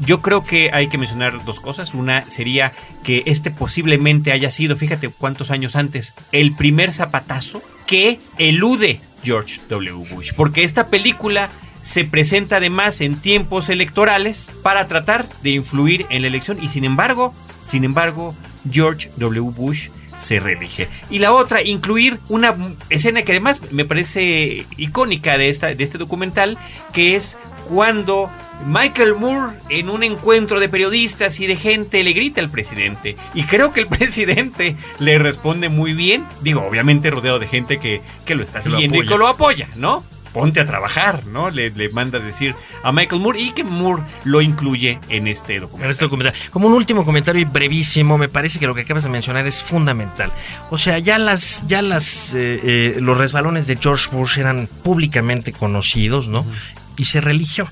[0.00, 1.94] yo creo que hay que mencionar dos cosas.
[1.94, 8.20] Una sería que este posiblemente haya sido, fíjate cuántos años antes, el primer zapatazo que
[8.36, 10.06] elude George W.
[10.10, 11.48] Bush, porque esta película
[11.82, 16.84] se presenta además en tiempos electorales para tratar de influir en la elección y sin
[16.84, 18.34] embargo, sin embargo,
[18.70, 19.50] George W.
[19.50, 20.88] Bush se reelige.
[21.10, 22.54] Y la otra, incluir una
[22.90, 26.58] escena que además me parece icónica de, esta, de este documental,
[26.92, 27.36] que es
[27.68, 28.30] cuando
[28.66, 33.16] Michael Moore en un encuentro de periodistas y de gente le grita al presidente.
[33.34, 36.26] Y creo que el presidente le responde muy bien.
[36.40, 40.04] Digo, obviamente rodeado de gente que, que lo está siguiendo y que lo apoya, ¿no?
[40.38, 41.50] Ponte a trabajar, ¿no?
[41.50, 45.58] Le, le, manda a decir a Michael Moore y que Moore lo incluye en este
[45.58, 45.90] documental.
[45.90, 49.48] Este Como un último comentario y brevísimo, me parece que lo que acabas de mencionar
[49.48, 50.30] es fundamental.
[50.70, 55.52] O sea, ya las, ya las, eh, eh, los resbalones de George Bush eran públicamente
[55.52, 56.46] conocidos, ¿no?
[56.96, 57.68] Y se religió.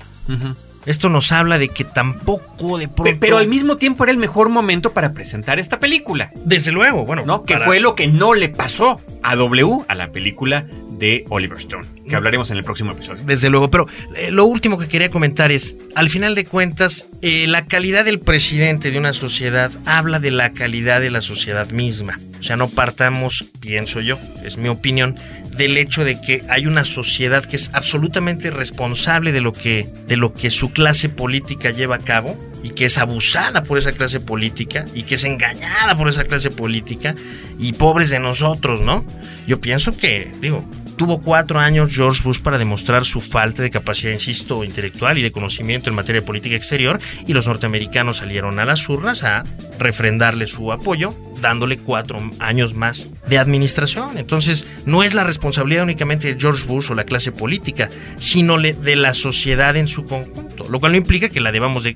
[0.85, 3.17] Esto nos habla de que tampoco de pronto...
[3.17, 6.31] Pero al mismo tiempo era el mejor momento para presentar esta película.
[6.43, 7.23] Desde luego, bueno.
[7.25, 7.43] ¿No?
[7.43, 10.65] Que fue lo que no le pasó a W, a la película
[10.97, 13.23] de Oliver Stone, que hablaremos en el próximo episodio.
[13.25, 17.47] Desde luego, pero eh, lo último que quería comentar es, al final de cuentas, eh,
[17.47, 22.17] la calidad del presidente de una sociedad habla de la calidad de la sociedad misma.
[22.39, 25.15] O sea, no partamos, pienso yo, es mi opinión,
[25.57, 30.15] del hecho de que hay una sociedad que es absolutamente responsable de lo que, de
[30.15, 34.19] lo que su clase política lleva a cabo y que es abusada por esa clase
[34.19, 37.15] política y que es engañada por esa clase política
[37.57, 39.05] y pobres de nosotros, ¿no?
[39.47, 40.63] Yo pienso que, digo,
[40.97, 45.31] tuvo cuatro años George Bush para demostrar su falta de capacidad, insisto, intelectual y de
[45.31, 49.43] conocimiento en materia de política exterior y los norteamericanos salieron a las urnas a
[49.79, 54.17] refrendarle su apoyo dándole cuatro años más de administración.
[54.17, 58.95] Entonces, no es la responsabilidad únicamente de George Bush o la clase política, sino de
[58.95, 61.95] la sociedad en su conjunto, lo cual no implica que la debamos de,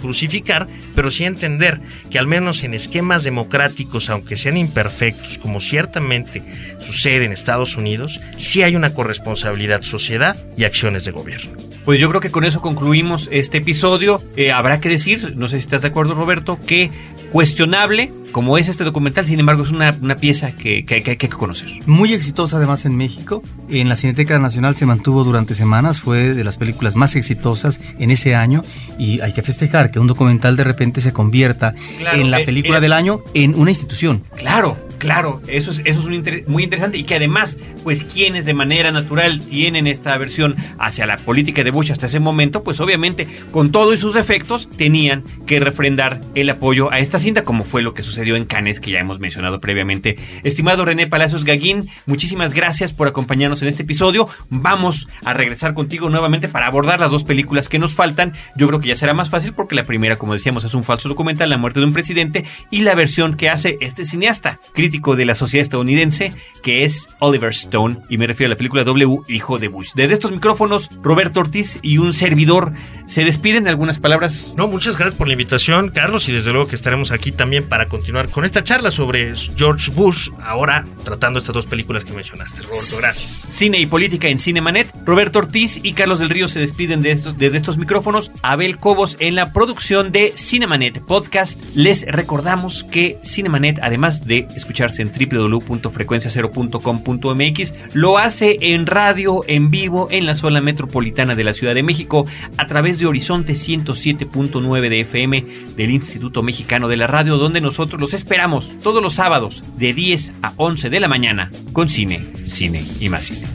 [0.00, 1.80] crucificar, pero sí entender
[2.10, 6.42] que al menos en esquemas democráticos, aunque sean imperfectos, como ciertamente
[6.80, 11.52] sucede en Estados Unidos, sí hay una corresponsabilidad sociedad y acciones de gobierno.
[11.84, 14.22] Pues yo creo que con eso concluimos este episodio.
[14.36, 16.90] Eh, habrá que decir, no sé si estás de acuerdo Roberto, que
[17.30, 21.68] cuestionable como es este documental, sin embargo es una, pieza que, que, hay que conocer.
[21.86, 23.42] Muy exitosa además en México.
[23.68, 28.10] En la Cineteca Nacional se mantuvo durante semanas, fue de las películas más exitosas en
[28.10, 28.64] ese año
[28.98, 31.74] y hay que festejar que un documental de repente se convierta
[32.12, 34.22] en la eh, película del año en una institución.
[34.36, 38.92] Claro, Claro, eso es, eso es muy interesante y que además, pues quienes de manera
[38.92, 43.72] natural tienen esta aversión hacia la política de Bush hasta ese momento, pues obviamente con
[43.72, 47.94] todo y sus defectos tenían que refrendar el apoyo a esta cinta, como fue lo
[47.94, 50.16] que sucedió en Cannes, que ya hemos mencionado previamente.
[50.44, 54.28] Estimado René Palacios Gaguín, muchísimas gracias por acompañarnos en este episodio.
[54.50, 58.34] Vamos a regresar contigo nuevamente para abordar las dos películas que nos faltan.
[58.54, 61.08] Yo creo que ya será más fácil porque la primera, como decíamos, es un falso
[61.08, 64.60] documental, La muerte de un presidente, y la versión que hace este cineasta,
[64.92, 69.20] de la sociedad estadounidense, que es Oliver Stone, y me refiero a la película W,
[69.28, 69.92] Hijo de Bush.
[69.94, 72.72] Desde estos micrófonos, Roberto Ortiz y un servidor
[73.06, 73.68] se despiden.
[73.68, 74.54] ¿Algunas palabras?
[74.56, 77.86] No, muchas gracias por la invitación, Carlos, y desde luego que estaremos aquí también para
[77.86, 82.62] continuar con esta charla sobre George Bush, ahora tratando estas dos películas que mencionaste.
[82.62, 83.46] Roberto, gracias.
[83.50, 84.92] Cine y política en Cinemanet.
[85.04, 88.30] Roberto Ortiz y Carlos del Río se despiden de estos, desde estos micrófonos.
[88.42, 91.60] Abel Cobos en la producción de Cinemanet Podcast.
[91.74, 97.74] Les recordamos que Cinemanet, además de escuchar en www.frecuenciacero.com.mx.
[97.94, 102.26] Lo hace en radio, en vivo, en la zona metropolitana de la Ciudad de México,
[102.56, 105.44] a través de Horizonte 107.9 de FM
[105.76, 110.32] del Instituto Mexicano de la Radio, donde nosotros los esperamos todos los sábados de 10
[110.42, 113.46] a 11 de la mañana con cine, cine y más cine.